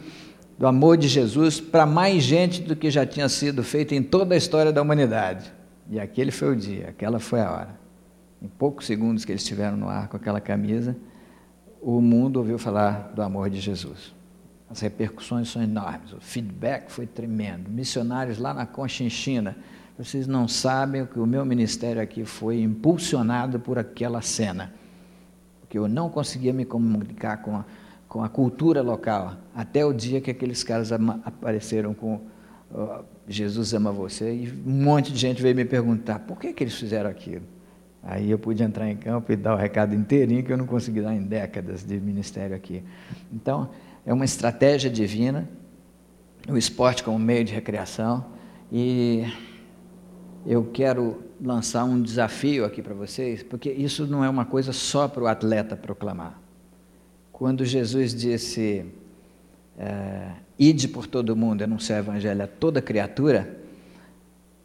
do 0.58 0.66
amor 0.66 0.98
de 0.98 1.08
Jesus, 1.08 1.62
para 1.62 1.86
mais 1.86 2.22
gente 2.22 2.60
do 2.60 2.76
que 2.76 2.90
já 2.90 3.06
tinha 3.06 3.26
sido 3.30 3.64
feito 3.64 3.94
em 3.94 4.02
toda 4.02 4.34
a 4.34 4.36
história 4.36 4.70
da 4.70 4.82
humanidade. 4.82 5.50
E 5.90 5.98
aquele 5.98 6.30
foi 6.30 6.52
o 6.52 6.56
dia, 6.56 6.90
aquela 6.90 7.18
foi 7.18 7.40
a 7.40 7.50
hora. 7.50 7.80
Em 8.42 8.48
poucos 8.48 8.84
segundos 8.84 9.24
que 9.24 9.32
eles 9.32 9.40
estiveram 9.40 9.78
no 9.78 9.88
ar 9.88 10.08
com 10.08 10.18
aquela 10.18 10.42
camisa, 10.42 10.94
o 11.80 12.02
mundo 12.02 12.36
ouviu 12.36 12.58
falar 12.58 13.12
do 13.14 13.22
amor 13.22 13.48
de 13.48 13.60
Jesus. 13.60 14.13
As 14.74 14.80
repercussões 14.80 15.50
são 15.50 15.62
enormes, 15.62 16.12
o 16.12 16.20
feedback 16.20 16.90
foi 16.90 17.06
tremendo. 17.06 17.70
Missionários 17.70 18.38
lá 18.38 18.52
na 18.52 18.66
Conchinchina, 18.66 19.56
vocês 19.96 20.26
não 20.26 20.48
sabem 20.48 21.06
que 21.06 21.20
o 21.20 21.24
meu 21.24 21.44
ministério 21.44 22.02
aqui 22.02 22.24
foi 22.24 22.60
impulsionado 22.60 23.60
por 23.60 23.78
aquela 23.78 24.20
cena, 24.20 24.74
porque 25.60 25.78
eu 25.78 25.86
não 25.86 26.10
conseguia 26.10 26.52
me 26.52 26.64
comunicar 26.64 27.36
com 27.36 27.58
a, 27.58 27.64
com 28.08 28.24
a 28.24 28.28
cultura 28.28 28.82
local, 28.82 29.36
até 29.54 29.86
o 29.86 29.92
dia 29.92 30.20
que 30.20 30.32
aqueles 30.32 30.64
caras 30.64 30.90
apareceram 30.90 31.94
com 31.94 32.14
uh, 32.72 33.04
Jesus 33.28 33.74
ama 33.74 33.92
você, 33.92 34.34
e 34.34 34.52
um 34.66 34.82
monte 34.82 35.12
de 35.12 35.18
gente 35.20 35.40
veio 35.40 35.54
me 35.54 35.64
perguntar, 35.64 36.18
por 36.18 36.36
que, 36.36 36.52
que 36.52 36.64
eles 36.64 36.74
fizeram 36.74 37.08
aquilo? 37.08 37.44
Aí 38.02 38.28
eu 38.28 38.40
pude 38.40 38.60
entrar 38.60 38.90
em 38.90 38.96
campo 38.96 39.30
e 39.30 39.36
dar 39.36 39.54
o 39.54 39.56
recado 39.56 39.94
inteirinho 39.94 40.42
que 40.42 40.52
eu 40.52 40.58
não 40.58 40.66
consegui 40.66 41.00
dar 41.00 41.14
em 41.14 41.22
décadas 41.22 41.84
de 41.84 41.98
ministério 42.00 42.56
aqui. 42.56 42.82
Então, 43.32 43.70
é 44.06 44.12
uma 44.12 44.24
estratégia 44.24 44.90
divina, 44.90 45.48
o 46.48 46.56
esporte 46.56 47.02
como 47.02 47.18
meio 47.18 47.44
de 47.44 47.52
recreação, 47.52 48.26
e 48.70 49.24
eu 50.46 50.64
quero 50.72 51.22
lançar 51.40 51.84
um 51.84 52.00
desafio 52.00 52.64
aqui 52.64 52.82
para 52.82 52.94
vocês, 52.94 53.42
porque 53.42 53.70
isso 53.70 54.06
não 54.06 54.24
é 54.24 54.28
uma 54.28 54.44
coisa 54.44 54.72
só 54.72 55.08
para 55.08 55.22
o 55.22 55.26
atleta 55.26 55.76
proclamar. 55.76 56.40
Quando 57.32 57.64
Jesus 57.64 58.14
disse, 58.14 58.84
é, 59.78 60.32
ide 60.58 60.86
por 60.86 61.06
todo 61.06 61.34
mundo, 61.34 61.62
anunciar 61.62 62.00
o 62.00 62.04
evangelho 62.04 62.44
a 62.44 62.46
toda 62.46 62.82
criatura, 62.82 63.63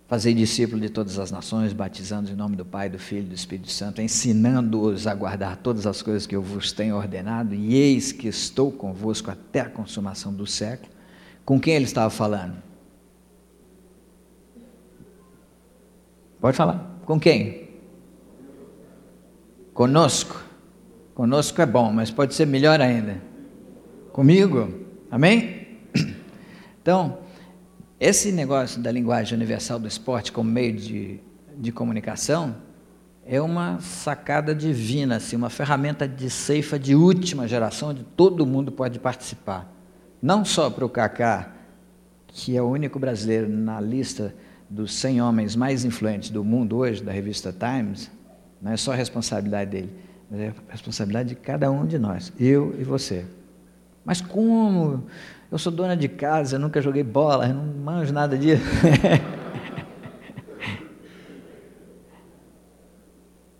Fazei 0.09 0.33
discípulo 0.33 0.81
de 0.81 0.89
todas 0.89 1.19
as 1.19 1.29
nações, 1.29 1.71
batizando 1.71 2.31
em 2.31 2.35
nome 2.35 2.55
do 2.55 2.65
Pai, 2.65 2.89
do 2.89 2.97
Filho 2.97 3.27
e 3.27 3.29
do 3.29 3.35
Espírito 3.35 3.71
Santo, 3.71 4.01
ensinando-os 4.01 5.05
a 5.05 5.13
guardar 5.13 5.57
todas 5.57 5.85
as 5.85 6.01
coisas 6.01 6.25
que 6.25 6.35
eu 6.35 6.41
vos 6.41 6.71
tenho 6.71 6.95
ordenado, 6.95 7.53
e 7.53 7.75
eis 7.75 8.11
que 8.11 8.27
estou 8.27 8.71
convosco 8.71 9.29
até 9.29 9.59
a 9.59 9.69
consumação 9.69 10.33
do 10.33 10.47
século. 10.47 10.91
Com 11.45 11.59
quem 11.59 11.75
ele 11.75 11.85
estava 11.85 12.09
falando? 12.09 12.55
Pode 16.41 16.57
falar. 16.57 16.99
Com 17.05 17.19
quem? 17.19 17.69
Conosco. 19.75 20.43
Conosco 21.13 21.61
é 21.61 21.67
bom, 21.67 21.93
mas 21.93 22.09
pode 22.09 22.33
ser 22.33 22.47
melhor 22.47 22.81
ainda. 22.81 23.21
Comigo. 24.11 24.73
Amém? 25.11 25.67
Então, 26.81 27.19
esse 27.99 28.31
negócio 28.31 28.81
da 28.81 28.91
linguagem 28.91 29.35
universal 29.35 29.77
do 29.77 29.87
esporte 29.87 30.31
como 30.31 30.49
meio 30.49 30.73
de, 30.73 31.19
de 31.57 31.71
comunicação 31.71 32.55
é 33.25 33.41
uma 33.41 33.79
sacada 33.79 34.55
divina, 34.55 35.17
assim, 35.17 35.35
uma 35.35 35.49
ferramenta 35.49 36.07
de 36.07 36.29
ceifa 36.29 36.79
de 36.79 36.95
última 36.95 37.47
geração, 37.47 37.89
onde 37.89 38.03
todo 38.03 38.45
mundo 38.45 38.71
pode 38.71 38.97
participar. 38.99 39.71
Não 40.21 40.43
só 40.43 40.69
para 40.69 40.85
o 40.85 40.89
Kaká, 40.89 41.51
que 42.27 42.55
é 42.55 42.61
o 42.61 42.67
único 42.67 42.97
brasileiro 42.97 43.49
na 43.49 43.81
lista 43.81 44.33
dos 44.69 44.93
100 44.95 45.21
homens 45.21 45.55
mais 45.55 45.83
influentes 45.83 46.29
do 46.29 46.43
mundo 46.43 46.77
hoje, 46.77 47.03
da 47.03 47.11
revista 47.11 47.53
Times, 47.53 48.09
não 48.61 48.71
é 48.71 48.77
só 48.77 48.93
responsabilidade 48.93 49.71
dele, 49.71 49.93
mas 50.29 50.39
é 50.39 50.53
responsabilidade 50.69 51.29
de 51.29 51.35
cada 51.35 51.69
um 51.69 51.85
de 51.85 51.99
nós, 51.99 52.31
eu 52.39 52.75
e 52.79 52.83
você. 52.83 53.25
Mas 54.05 54.21
como? 54.21 55.03
Eu 55.51 55.57
sou 55.57 55.71
dona 55.71 55.97
de 55.97 56.07
casa, 56.07 56.57
eu 56.57 56.59
nunca 56.59 56.79
joguei 56.79 57.01
bola, 57.01 57.47
eu 57.47 57.55
não 57.55 57.63
manjo 57.63 58.13
nada 58.13 58.37
disso. 58.37 58.63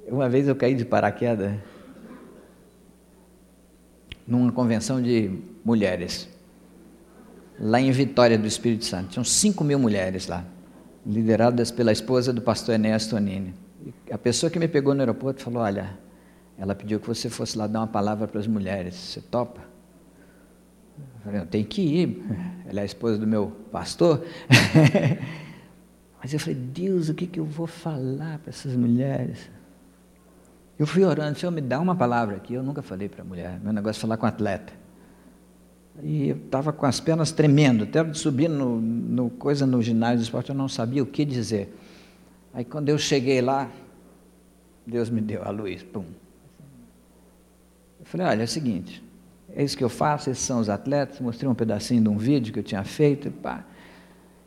Uma 0.07 0.29
vez 0.29 0.47
eu 0.47 0.55
caí 0.55 0.75
de 0.75 0.85
paraquedas 0.85 1.53
numa 4.27 4.51
convenção 4.51 5.01
de 5.01 5.31
mulheres, 5.65 6.29
lá 7.59 7.81
em 7.81 7.91
Vitória 7.91 8.37
do 8.37 8.45
Espírito 8.45 8.85
Santo. 8.85 9.09
Tinham 9.09 9.23
5 9.23 9.63
mil 9.63 9.79
mulheres 9.79 10.27
lá, 10.27 10.45
lideradas 11.03 11.71
pela 11.71 11.91
esposa 11.91 12.31
do 12.31 12.41
pastor 12.41 12.75
Enéas 12.75 13.07
Tonini. 13.07 13.55
A 14.11 14.17
pessoa 14.17 14.51
que 14.51 14.59
me 14.59 14.67
pegou 14.67 14.93
no 14.93 14.99
aeroporto 14.99 15.41
falou: 15.41 15.63
Olha, 15.63 15.97
ela 16.57 16.75
pediu 16.75 16.99
que 16.99 17.07
você 17.07 17.29
fosse 17.29 17.57
lá 17.57 17.65
dar 17.65 17.79
uma 17.79 17.87
palavra 17.87 18.27
para 18.27 18.39
as 18.39 18.45
mulheres. 18.45 18.93
Você 18.93 19.21
topa? 19.21 19.68
Eu 21.15 21.21
falei, 21.23 21.41
eu 21.41 21.45
tenho 21.45 21.65
que 21.65 21.81
ir. 21.81 22.23
Ela 22.67 22.79
é 22.79 22.83
a 22.83 22.85
esposa 22.85 23.17
do 23.17 23.27
meu 23.27 23.47
pastor. 23.71 24.23
Mas 26.21 26.33
eu 26.33 26.39
falei, 26.39 26.55
Deus, 26.55 27.09
o 27.09 27.13
que, 27.13 27.25
que 27.25 27.39
eu 27.39 27.45
vou 27.45 27.67
falar 27.67 28.39
para 28.39 28.49
essas 28.49 28.75
mulheres? 28.75 29.49
Eu 30.77 30.85
fui 30.85 31.03
orando, 31.03 31.37
Senhor, 31.37 31.51
me 31.51 31.61
dá 31.61 31.79
uma 31.79 31.95
palavra 31.95 32.37
aqui. 32.37 32.53
Eu 32.53 32.63
nunca 32.63 32.81
falei 32.81 33.09
para 33.09 33.23
mulher, 33.23 33.59
meu 33.61 33.73
negócio 33.73 33.99
é 33.99 34.01
falar 34.01 34.17
com 34.17 34.25
atleta. 34.25 34.73
E 36.01 36.29
eu 36.29 36.37
estava 36.37 36.71
com 36.71 36.85
as 36.85 36.99
pernas 36.99 37.31
tremendo, 37.31 37.83
até 37.83 38.13
subir 38.13 38.49
no, 38.49 38.79
no, 38.79 39.29
coisa 39.29 39.65
no 39.65 39.81
ginásio 39.81 40.19
de 40.19 40.23
esporte, 40.23 40.49
eu 40.49 40.55
não 40.55 40.69
sabia 40.69 41.03
o 41.03 41.05
que 41.05 41.25
dizer. 41.25 41.75
Aí 42.53 42.63
quando 42.63 42.89
eu 42.89 42.97
cheguei 42.97 43.41
lá, 43.41 43.69
Deus 44.87 45.09
me 45.09 45.19
deu 45.19 45.43
a 45.43 45.49
luz, 45.49 45.83
pum. 45.83 46.05
Eu 47.99 48.05
falei, 48.05 48.27
olha, 48.27 48.41
é 48.41 48.45
o 48.45 48.47
seguinte, 48.47 49.03
é 49.55 49.63
isso 49.63 49.77
que 49.77 49.83
eu 49.83 49.89
faço, 49.89 50.29
esses 50.29 50.43
são 50.43 50.59
os 50.59 50.69
atletas. 50.69 51.19
Mostrei 51.19 51.49
um 51.49 51.55
pedacinho 51.55 52.01
de 52.03 52.09
um 52.09 52.17
vídeo 52.17 52.53
que 52.53 52.59
eu 52.59 52.63
tinha 52.63 52.83
feito. 52.83 53.31
Pá. 53.31 53.65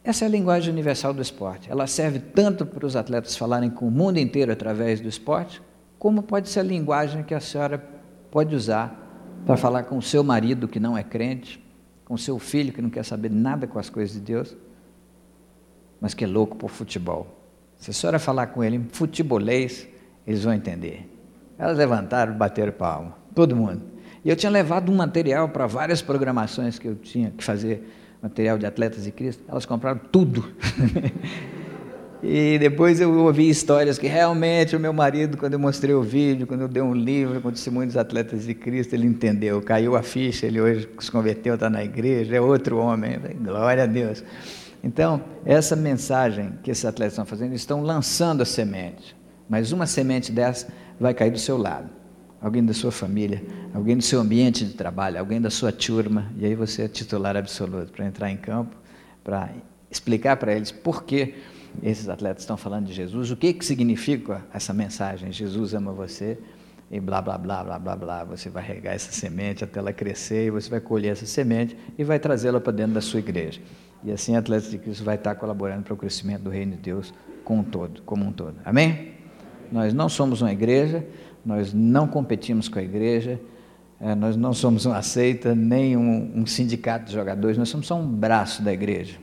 Essa 0.05 0.25
é 0.25 0.27
a 0.27 0.31
linguagem 0.31 0.73
universal 0.73 1.13
do 1.15 1.23
esporte. 1.23 1.71
Ela 1.71 1.87
serve 1.87 2.19
tanto 2.19 2.67
para 2.67 2.85
os 2.85 2.97
atletas 2.97 3.37
falarem 3.37 3.71
com 3.71 3.87
o 3.87 3.91
mundo 3.91 4.19
inteiro 4.19 4.51
através 4.51 5.01
do 5.01 5.09
esporte, 5.09 5.63
como 5.99 6.23
pode 6.23 6.49
ser 6.49 6.61
a 6.61 6.65
linguagem 6.65 7.23
que 7.23 7.35
a 7.35 7.41
senhora 7.41 7.79
pode 8.31 8.55
usar 8.55 8.99
para 9.47 9.57
falar 9.57 9.85
com 9.85 9.97
o 9.97 10.03
seu 10.03 10.25
marido 10.25 10.67
que 10.67 10.81
não 10.81 10.97
é 10.97 11.03
crente, 11.03 11.65
com 12.05 12.15
o 12.15 12.19
seu 12.19 12.39
filho 12.39 12.73
que 12.73 12.83
não 12.83 12.91
quer 12.91 13.05
saber 13.05 13.31
nada 13.31 13.67
com 13.67 13.79
as 13.79 13.89
coisas 13.89 14.15
de 14.15 14.21
Deus, 14.21 14.57
mas 16.01 16.15
que 16.15 16.25
é 16.25 16.27
louco 16.27 16.57
por 16.57 16.71
futebol. 16.71 17.41
Se 17.77 17.91
a 17.91 17.93
senhora 17.93 18.19
falar 18.19 18.49
com 18.49 18.63
ele 18.63 18.77
em 18.77 18.89
futebolês, 18.91 19.89
eles 20.27 20.43
vão 20.43 20.53
entender. 20.53 21.09
Elas 21.59 21.77
levantaram, 21.77 22.35
bateram 22.35 22.73
palma, 22.73 23.17
todo 23.35 23.55
mundo. 23.55 23.83
E 24.25 24.31
eu 24.31 24.37
tinha 24.37 24.51
levado 24.51 24.91
um 24.91 24.95
material 24.95 25.49
para 25.49 25.67
várias 25.67 26.01
programações 26.01 26.79
que 26.79 26.87
eu 26.87 26.95
tinha 26.95 27.33
que 27.37 27.43
fazer, 27.43 27.83
material 28.23 28.57
de 28.57 28.65
Atletas 28.65 29.03
de 29.03 29.11
Cristo, 29.11 29.43
elas 29.49 29.67
compraram 29.67 30.01
tudo. 30.13 30.49
e 32.23 32.57
depois 32.57 33.01
eu 33.01 33.13
ouvi 33.13 33.49
histórias 33.49 33.99
que 33.99 34.07
realmente 34.07 34.77
o 34.77 34.81
meu 34.81 34.93
marido, 34.93 35.37
quando 35.37 35.55
eu 35.55 35.59
mostrei 35.59 35.93
o 35.93 36.03
vídeo, 36.03 36.47
quando 36.47 36.61
eu 36.61 36.69
dei 36.69 36.81
um 36.81 36.95
livro 36.95 37.41
com 37.41 37.51
testemunhos 37.51 37.95
dos 37.95 38.01
Atletas 38.01 38.45
de 38.45 38.55
Cristo, 38.55 38.95
ele 38.95 39.09
entendeu, 39.09 39.61
caiu 39.61 39.97
a 39.97 40.03
ficha, 40.05 40.47
ele 40.47 40.61
hoje 40.61 40.89
se 41.01 41.11
converteu, 41.11 41.55
está 41.55 41.69
na 41.69 41.83
igreja, 41.83 42.37
é 42.37 42.41
outro 42.41 42.79
homem, 42.79 43.19
glória 43.43 43.83
a 43.83 43.87
Deus. 43.87 44.23
Então, 44.85 45.21
essa 45.45 45.75
mensagem 45.75 46.53
que 46.63 46.71
esses 46.71 46.85
atletas 46.85 47.15
estão 47.15 47.27
fazendo, 47.27 47.55
estão 47.55 47.83
lançando 47.83 48.43
a 48.43 48.47
semente, 48.47 49.17
mas 49.49 49.73
uma 49.73 49.87
semente 49.87 50.31
dessa 50.31 50.69
vai 51.01 51.13
cair 51.13 51.33
do 51.33 51.39
seu 51.41 51.57
lado 51.57 52.02
alguém 52.43 52.65
da 52.65 52.75
sua 52.75 52.91
família, 52.91 53.43
alguém 53.73 53.97
do 53.97 54.03
seu 54.03 54.21
ambiente 54.21 54.65
de 54.65 54.75
trabalho, 54.75 55.19
alguém 55.19 55.41
da 55.41 55.49
sua 55.49 55.71
turma, 55.71 56.31
e 56.37 56.45
aí 56.45 56.55
você 56.55 56.83
é 56.83 56.89
titular 56.89 57.37
absoluto 57.37 57.93
para 57.93 58.05
entrar 58.05 58.31
em 58.31 58.37
campo, 58.37 58.77
para 59.23 59.51
explicar 59.91 60.37
para 60.37 60.53
eles 60.53 60.73
por 60.73 61.05
que 61.05 61.35
esses 61.83 62.09
atletas 62.09 62.43
estão 62.43 62.57
falando 62.57 62.87
de 62.87 62.93
Jesus, 62.93 63.31
o 63.31 63.37
que, 63.37 63.55
que 63.55 63.65
significa 63.65 64.45
essa 64.53 64.75
mensagem, 64.75 65.31
Jesus 65.33 65.73
ama 65.73 65.93
você, 65.93 66.37
e 66.91 67.01
blá, 67.01 67.23
blá, 67.23 67.39
blá, 67.39 67.65
blá, 67.65 67.79
blá, 67.79 67.97
blá, 67.97 68.25
você 68.25 68.51
vai 68.51 68.63
regar 68.63 68.95
essa 68.95 69.11
semente 69.13 69.65
até 69.65 69.79
ela 69.79 69.93
crescer, 69.93 70.49
e 70.49 70.51
você 70.51 70.69
vai 70.69 70.81
colher 70.81 71.13
essa 71.13 71.25
semente 71.25 71.75
e 71.97 72.05
vai 72.05 72.19
trazê-la 72.19 72.61
para 72.61 72.73
dentro 72.73 72.93
da 72.93 73.01
sua 73.01 73.21
igreja. 73.21 73.61
E 74.05 74.11
assim 74.11 74.37
Atletas 74.37 74.71
de 74.71 74.77
Cristo 74.79 75.05
vai 75.05 75.15
estar 75.15 75.35
colaborando 75.37 75.85
para 75.85 75.95
o 75.95 75.97
crescimento 75.97 76.43
do 76.43 76.51
reino 76.51 76.73
de 76.73 76.83
Deus 76.83 77.15
como 77.45 77.63
um 77.63 77.65
todo. 77.65 78.03
Como 78.03 78.25
um 78.25 78.33
todo. 78.33 78.57
Amém? 78.65 79.13
Nós 79.71 79.95
não 79.95 80.09
somos 80.09 80.43
uma 80.43 80.53
igreja, 80.53 81.07
nós 81.45 81.73
não 81.73 82.07
competimos 82.07 82.69
com 82.69 82.79
a 82.79 82.83
igreja, 82.83 83.41
é, 84.01 84.15
nós 84.15 84.37
não 84.37 84.53
somos 84.53 84.85
uma 84.85 85.01
seita, 85.03 85.55
nem 85.55 85.97
um, 85.97 86.41
um, 86.41 86.47
sindicato 86.47 87.07
de 87.07 87.13
jogadores, 87.13 87.57
nós 87.57 87.69
somos 87.69 87.87
só 87.87 87.97
um 87.97 88.07
braço 88.07 88.63
da 88.63 88.73
igreja, 88.73 89.17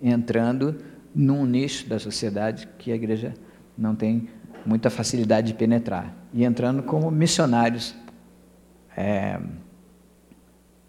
entrando 0.00 0.76
num 1.14 1.44
nicho 1.44 1.88
da 1.88 1.98
sociedade 1.98 2.68
que 2.78 2.92
a 2.92 2.94
igreja 2.94 3.34
não 3.76 3.94
tem 3.94 4.28
muita 4.64 4.90
facilidade 4.90 5.48
de 5.48 5.54
penetrar. 5.54 6.14
E 6.32 6.44
entrando 6.44 6.82
como 6.82 7.10
missionários, 7.10 7.94
é, 8.96 9.40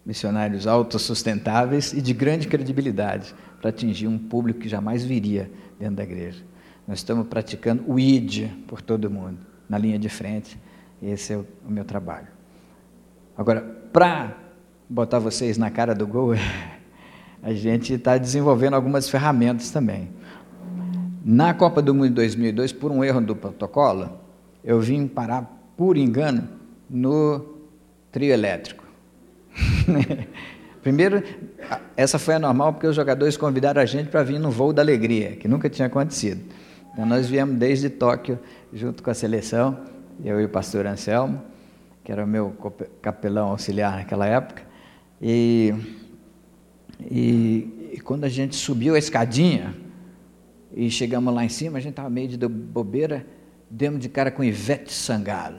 missionários 0.04 0.66
autossustentáveis 0.66 1.92
e 1.92 2.00
de 2.00 2.12
grande 2.12 2.48
credibilidade 2.48 3.34
para 3.60 3.70
atingir 3.70 4.08
um 4.08 4.18
público 4.18 4.60
que 4.60 4.68
jamais 4.68 5.04
viria 5.04 5.50
dentro 5.78 5.96
da 5.96 6.02
igreja. 6.02 6.42
Nós 6.86 6.98
estamos 6.98 7.26
praticando 7.28 7.84
o 7.86 7.98
ID 7.98 8.48
por 8.66 8.82
todo 8.82 9.10
mundo, 9.10 9.38
na 9.72 9.78
linha 9.78 9.98
de 9.98 10.10
frente. 10.10 10.58
Esse 11.02 11.32
é 11.32 11.36
o, 11.38 11.46
o 11.66 11.70
meu 11.70 11.82
trabalho. 11.82 12.28
Agora, 13.34 13.62
para 13.90 14.36
botar 14.86 15.18
vocês 15.18 15.56
na 15.56 15.70
cara 15.70 15.94
do 15.94 16.06
gol, 16.06 16.34
a 17.42 17.54
gente 17.54 17.94
está 17.94 18.18
desenvolvendo 18.18 18.74
algumas 18.74 19.08
ferramentas 19.08 19.70
também. 19.70 20.10
Na 21.24 21.54
Copa 21.54 21.80
do 21.80 21.94
Mundo 21.94 22.08
de 22.08 22.14
2002, 22.16 22.70
por 22.74 22.92
um 22.92 23.02
erro 23.02 23.22
do 23.22 23.34
protocolo, 23.34 24.10
eu 24.62 24.78
vim 24.78 25.08
parar 25.08 25.50
por 25.74 25.96
engano 25.96 26.46
no 26.90 27.46
trio 28.10 28.30
elétrico. 28.30 28.84
Primeiro, 30.82 31.22
essa 31.96 32.18
foi 32.18 32.34
a 32.34 32.38
normal 32.38 32.74
porque 32.74 32.86
os 32.86 32.96
jogadores 32.96 33.38
convidaram 33.38 33.80
a 33.80 33.86
gente 33.86 34.10
para 34.10 34.22
vir 34.22 34.38
no 34.38 34.50
voo 34.50 34.70
da 34.70 34.82
alegria, 34.82 35.36
que 35.36 35.48
nunca 35.48 35.70
tinha 35.70 35.86
acontecido. 35.86 36.42
Então 36.92 37.06
nós 37.06 37.26
viemos 37.28 37.56
desde 37.56 37.88
Tóquio, 37.88 38.38
junto 38.72 39.02
com 39.02 39.10
a 39.10 39.14
seleção, 39.14 39.78
eu 40.24 40.40
e 40.40 40.44
o 40.44 40.48
pastor 40.48 40.86
Anselmo, 40.86 41.42
que 42.04 42.12
era 42.12 42.24
o 42.24 42.26
meu 42.26 42.54
capelão 43.00 43.48
auxiliar 43.48 43.96
naquela 43.96 44.26
época. 44.26 44.62
E, 45.20 45.74
e, 47.00 47.90
e 47.94 48.00
quando 48.00 48.24
a 48.24 48.28
gente 48.28 48.56
subiu 48.56 48.94
a 48.94 48.98
escadinha, 48.98 49.74
e 50.74 50.90
chegamos 50.90 51.34
lá 51.34 51.44
em 51.44 51.48
cima, 51.48 51.78
a 51.78 51.80
gente 51.80 51.92
estava 51.92 52.10
meio 52.10 52.28
de 52.28 52.48
bobeira, 52.48 53.26
demos 53.70 54.00
de 54.00 54.08
cara 54.08 54.30
com 54.30 54.42
Ivete 54.42 54.92
Sangalo. 54.92 55.58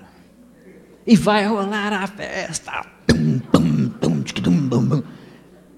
E 1.06 1.15
vai 1.15 1.46
rolar 1.46 1.93
a 1.93 2.08
festa. 2.08 2.86
Tum, 3.06 3.39
tum, 3.39 3.89
tum, 3.89 4.22
tum, 4.22 4.69
tum, 4.69 4.89
tum. 4.89 5.04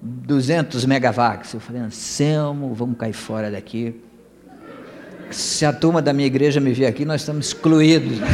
200 0.00 0.84
megawatts. 0.84 1.52
Eu 1.52 1.60
falei, 1.60 1.82
Anselmo, 1.82 2.72
vamos 2.74 2.96
cair 2.96 3.12
fora 3.12 3.50
daqui. 3.50 4.00
Se 5.30 5.64
a 5.66 5.72
turma 5.72 6.00
da 6.00 6.12
minha 6.12 6.26
igreja 6.26 6.60
me 6.60 6.72
vir 6.72 6.86
aqui, 6.86 7.04
nós 7.04 7.22
estamos 7.22 7.48
excluídos. 7.48 8.18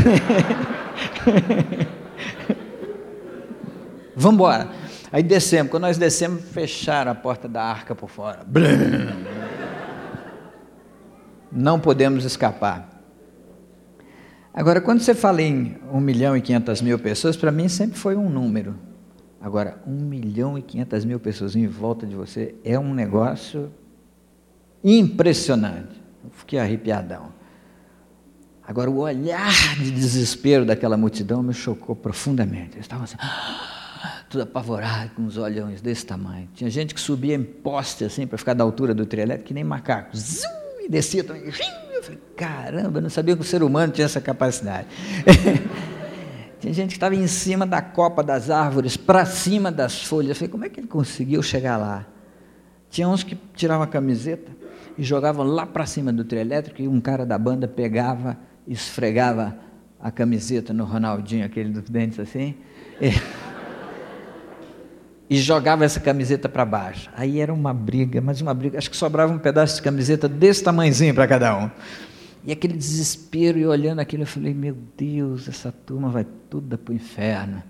vamos 4.15 4.35
embora. 4.35 4.69
Aí 5.11 5.23
descemos. 5.23 5.71
Quando 5.71 5.83
nós 5.83 5.99
descemos, 5.99 6.43
fecharam 6.51 7.13
a 7.13 7.15
porta 7.15 7.49
da 7.49 7.63
arca 7.63 7.95
por 7.95 8.09
fora. 8.09 8.41
Não 11.51 11.79
podemos 11.79 12.25
escapar. 12.25 12.89
Agora, 14.55 14.81
quando 14.81 15.01
você 15.01 15.15
fala 15.15 15.41
em 15.41 15.79
1 15.91 16.01
milhão 16.01 16.37
e 16.37 16.43
500 16.43 16.83
mil 16.83 16.99
pessoas, 16.99 17.37
para 17.37 17.51
mim 17.51 17.69
sempre 17.69 17.99
foi 17.99 18.17
um 18.17 18.29
número. 18.29 18.75
Agora, 19.41 19.83
1 19.87 19.91
milhão 19.91 20.59
e 20.59 20.63
500 20.63 21.05
mil 21.05 21.19
pessoas 21.19 21.57
em 21.57 21.67
volta 21.67 22.07
de 22.07 22.15
você 22.15 22.55
é 22.63 22.79
um 22.79 22.93
negócio 22.93 23.73
impressionante. 24.85 26.02
Fiquei 26.31 26.59
arrepiadão. 26.59 27.33
Agora, 28.67 28.91
o 28.91 28.99
olhar 28.99 29.77
de 29.77 29.91
desespero 29.91 30.65
daquela 30.65 30.97
multidão 30.97 31.43
me 31.43 31.53
chocou 31.53 31.97
profundamente. 31.97 32.77
Eles 32.77 32.85
estavam 32.85 33.05
assim, 33.05 33.17
tudo 34.31 34.43
apavorado, 34.43 35.11
com 35.17 35.27
os 35.27 35.37
olhões 35.37 35.81
desse 35.81 36.07
tamanho. 36.07 36.49
Tinha 36.55 36.71
gente 36.71 36.95
que 36.95 37.01
subia 37.01 37.35
em 37.35 37.43
poste 37.43 38.05
assim, 38.05 38.27
para 38.27 38.39
ficar 38.39 38.55
da 38.55 38.63
altura 38.63 38.95
do 38.95 39.05
trio 39.05 39.23
elétrico, 39.23 39.49
que 39.49 39.55
nem 39.55 39.65
macaco. 39.65 40.17
Zum! 40.17 40.63
e 40.85 40.89
descia 40.89 41.23
também. 41.23 41.45
Eu 41.45 42.03
falei, 42.03 42.21
caramba, 42.37 42.99
eu 42.99 43.03
não 43.03 43.11
sabia 43.11 43.37
que 43.37 43.43
o 43.43 43.45
ser 43.45 43.63
humano 43.63 43.93
tinha 43.93 44.05
essa 44.05 44.21
capacidade. 44.21 44.89
Tinha 46.59 46.73
gente 46.73 46.91
que 46.91 46.97
estava 46.97 47.17
em 47.17 47.27
cima 47.27 47.67
da 47.67 47.83
copa 47.83 48.23
das 48.23 48.49
árvores, 48.49 48.97
para 48.97 49.25
cima 49.25 49.73
das 49.73 50.05
folhas. 50.05 50.31
Eu 50.31 50.37
falei, 50.37 50.49
como 50.49 50.65
é 50.65 50.69
que 50.69 50.79
ele 50.79 50.87
conseguiu 50.87 51.43
chegar 51.43 51.77
lá? 51.77 52.07
Tinha 52.89 53.09
uns 53.09 53.25
que 53.25 53.37
tiravam 53.53 53.83
a 53.83 53.87
camiseta 53.89 54.49
e 54.97 55.03
jogavam 55.03 55.45
lá 55.45 55.67
para 55.67 55.87
cima 55.87 56.13
do 56.13 56.25
trio 56.25 56.41
elétrico 56.41 56.83
e 56.83 56.89
um 56.89 57.01
cara 57.01 57.25
da 57.25 57.39
banda 57.39 57.67
pegava, 57.67 58.39
esfregava 58.67 59.57
a 60.01 60.11
camiseta 60.11 60.73
no 60.73 60.85
Ronaldinho, 60.85 61.45
aquele 61.45 61.71
dos 61.71 61.89
dentes 61.89 62.19
assim. 62.19 62.55
E 63.01 63.11
e 65.33 65.39
jogava 65.39 65.83
essa 65.83 65.99
camiseta 65.99 66.47
para 66.47 66.63
baixo. 66.63 67.09
Aí 67.17 67.41
era 67.41 67.55
uma 67.55 67.73
briga, 67.73 68.21
mas 68.21 68.43
uma 68.43 68.53
briga. 68.53 68.77
Acho 68.77 68.91
que 68.91 68.97
sobrava 68.97 69.33
um 69.33 69.39
pedaço 69.39 69.77
de 69.77 69.83
camiseta 69.83 70.29
desse 70.29 70.63
tamanhozinho 70.63 71.15
para 71.15 71.27
cada 71.27 71.57
um. 71.57 71.71
E 72.45 72.53
aquele 72.53 72.75
desespero, 72.75 73.59
e 73.59 73.65
olhando 73.65 74.01
aquilo, 74.01 74.25
eu 74.25 74.27
falei: 74.27 74.53
Meu 74.53 74.77
Deus, 74.95 75.49
essa 75.49 75.73
turma 75.73 76.11
vai 76.11 76.27
toda 76.51 76.77
para 76.77 76.93
o 76.93 76.95
inferno. 76.95 77.63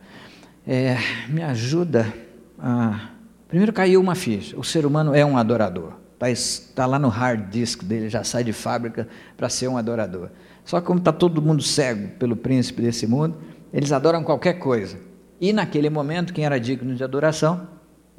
É, 0.66 0.96
me 1.28 1.40
ajuda 1.40 2.12
a. 2.58 3.10
Primeiro 3.46 3.72
caiu 3.72 4.00
uma 4.00 4.16
ficha: 4.16 4.58
o 4.58 4.64
ser 4.64 4.84
humano 4.84 5.14
é 5.14 5.24
um 5.24 5.36
adorador. 5.36 6.01
Está 6.30 6.82
tá 6.82 6.86
lá 6.86 6.98
no 6.98 7.08
hard 7.08 7.50
disk 7.50 7.82
dele, 7.84 8.08
já 8.08 8.22
sai 8.22 8.44
de 8.44 8.52
fábrica 8.52 9.08
para 9.36 9.48
ser 9.48 9.68
um 9.68 9.76
adorador. 9.76 10.30
Só 10.64 10.80
que, 10.80 10.86
como 10.86 10.98
está 10.98 11.12
todo 11.12 11.42
mundo 11.42 11.62
cego 11.62 12.08
pelo 12.18 12.36
príncipe 12.36 12.82
desse 12.82 13.06
mundo, 13.06 13.36
eles 13.72 13.92
adoram 13.92 14.22
qualquer 14.22 14.54
coisa. 14.54 14.98
E 15.40 15.52
naquele 15.52 15.90
momento, 15.90 16.32
quem 16.32 16.44
era 16.44 16.60
digno 16.60 16.94
de 16.94 17.02
adoração 17.02 17.66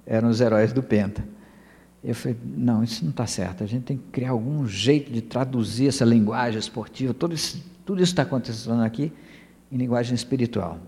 eram 0.06 0.30
os 0.30 0.42
heróis 0.42 0.74
do 0.74 0.84
Penta. 0.84 1.24
Eu 2.04 2.14
falei, 2.14 2.38
não, 2.44 2.84
isso 2.84 3.04
não 3.04 3.12
está 3.12 3.26
certo. 3.26 3.64
A 3.64 3.68
gente 3.68 3.84
tem 3.84 3.98
que 3.98 4.04
criar 4.12 4.32
algum 4.32 4.68
jeito 4.68 5.10
de 5.10 5.22
traduzir 5.22 5.88
essa 5.88 6.04
linguagem 6.04 6.60
esportiva. 6.60 7.14
Todo 7.14 7.34
isso, 7.34 7.64
tudo 7.86 8.04
isso 8.04 8.12
está 8.12 8.24
acontecendo 8.24 8.84
aqui 8.84 9.14
em 9.72 9.78
linguagem 9.78 10.14
espiritual. 10.14 10.80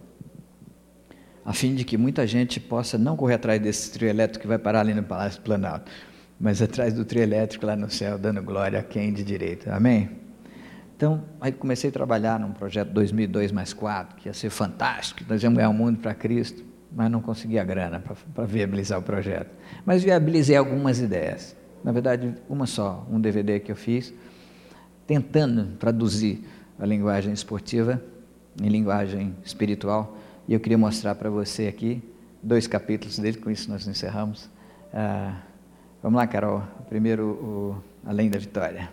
A 1.45 1.53
fim 1.53 1.73
de 1.73 1.85
que 1.85 1.97
muita 1.97 2.27
gente 2.27 2.59
possa 2.59 2.97
não 2.97 3.15
correr 3.15 3.35
atrás 3.35 3.61
desse 3.61 3.91
trio 3.91 4.09
elétrico 4.09 4.41
que 4.41 4.47
vai 4.47 4.57
parar 4.57 4.81
ali 4.81 4.93
no 4.93 5.03
Palácio 5.03 5.41
Planalto, 5.41 5.89
mas 6.39 6.61
atrás 6.61 6.93
do 6.93 7.05
trio 7.05 7.23
elétrico 7.23 7.65
lá 7.65 7.75
no 7.75 7.89
céu, 7.89 8.17
dando 8.17 8.41
glória 8.41 8.79
a 8.79 8.83
quem 8.83 9.13
de 9.13 9.23
direito. 9.23 9.69
Amém? 9.69 10.09
Então, 10.95 11.23
aí 11.41 11.51
comecei 11.51 11.89
a 11.89 11.93
trabalhar 11.93 12.39
num 12.39 12.51
projeto 12.51 12.89
2002 12.91 13.51
mais 13.51 13.73
4, 13.73 14.15
que 14.15 14.29
ia 14.29 14.33
ser 14.33 14.49
fantástico, 14.49 15.23
nós 15.27 15.43
íamos 15.43 15.57
ganhar 15.57 15.69
o 15.69 15.73
mundo 15.73 15.99
para 15.99 16.13
Cristo, 16.13 16.63
mas 16.91 17.11
não 17.11 17.21
consegui 17.21 17.59
a 17.59 17.63
grana 17.65 18.01
para 18.33 18.45
viabilizar 18.45 18.97
o 18.97 19.01
projeto. 19.01 19.49
Mas 19.85 20.03
viabilizei 20.03 20.55
algumas 20.55 20.99
ideias. 20.99 21.55
Na 21.83 21.91
verdade, 21.91 22.33
uma 22.47 22.65
só, 22.65 23.05
um 23.11 23.19
DVD 23.19 23.59
que 23.59 23.71
eu 23.71 23.75
fiz, 23.75 24.13
tentando 25.05 25.75
traduzir 25.77 26.45
a 26.79 26.85
linguagem 26.85 27.33
esportiva 27.33 28.01
em 28.61 28.69
linguagem 28.69 29.35
espiritual, 29.43 30.17
e 30.47 30.53
eu 30.53 30.59
queria 30.61 30.77
mostrar 30.77 31.15
para 31.15 31.29
você 31.29 31.67
aqui 31.67 32.01
dois 32.41 32.67
capítulos 32.67 33.19
dele, 33.19 33.37
com 33.37 33.51
isso 33.51 33.69
nós 33.69 33.85
encerramos. 33.85 34.49
Ah, 34.93 35.41
vamos 36.05 36.19
lá, 36.19 36.27
Carol. 36.27 36.61
Primeiro, 36.87 37.25
o 37.25 37.75
Além 38.07 38.29
da 38.29 38.37
Vitória. 38.37 38.91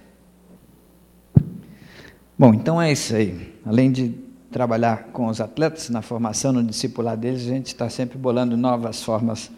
Bom, 2.38 2.54
então 2.54 2.80
é 2.80 2.90
isso 2.90 3.14
aí. 3.14 3.54
Além 3.66 3.92
de 3.92 4.14
trabalhar 4.50 5.08
com 5.12 5.26
os 5.26 5.38
atletas 5.38 5.90
na 5.90 6.00
formação, 6.00 6.54
no 6.54 6.64
discipular 6.64 7.14
deles, 7.14 7.42
a 7.42 7.50
gente 7.50 7.66
está 7.66 7.90
sempre 7.90 8.16
bolando 8.16 8.56
novas 8.56 9.02
formas 9.02 9.50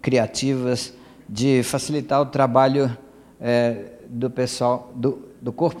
criativas 0.00 0.94
de 1.28 1.62
facilitar 1.62 2.18
o 2.22 2.24
trabalho 2.24 2.96
é, 3.38 3.90
do 4.08 4.30
pessoal, 4.30 4.90
do, 4.94 5.28
do 5.38 5.52
corpo 5.52 5.80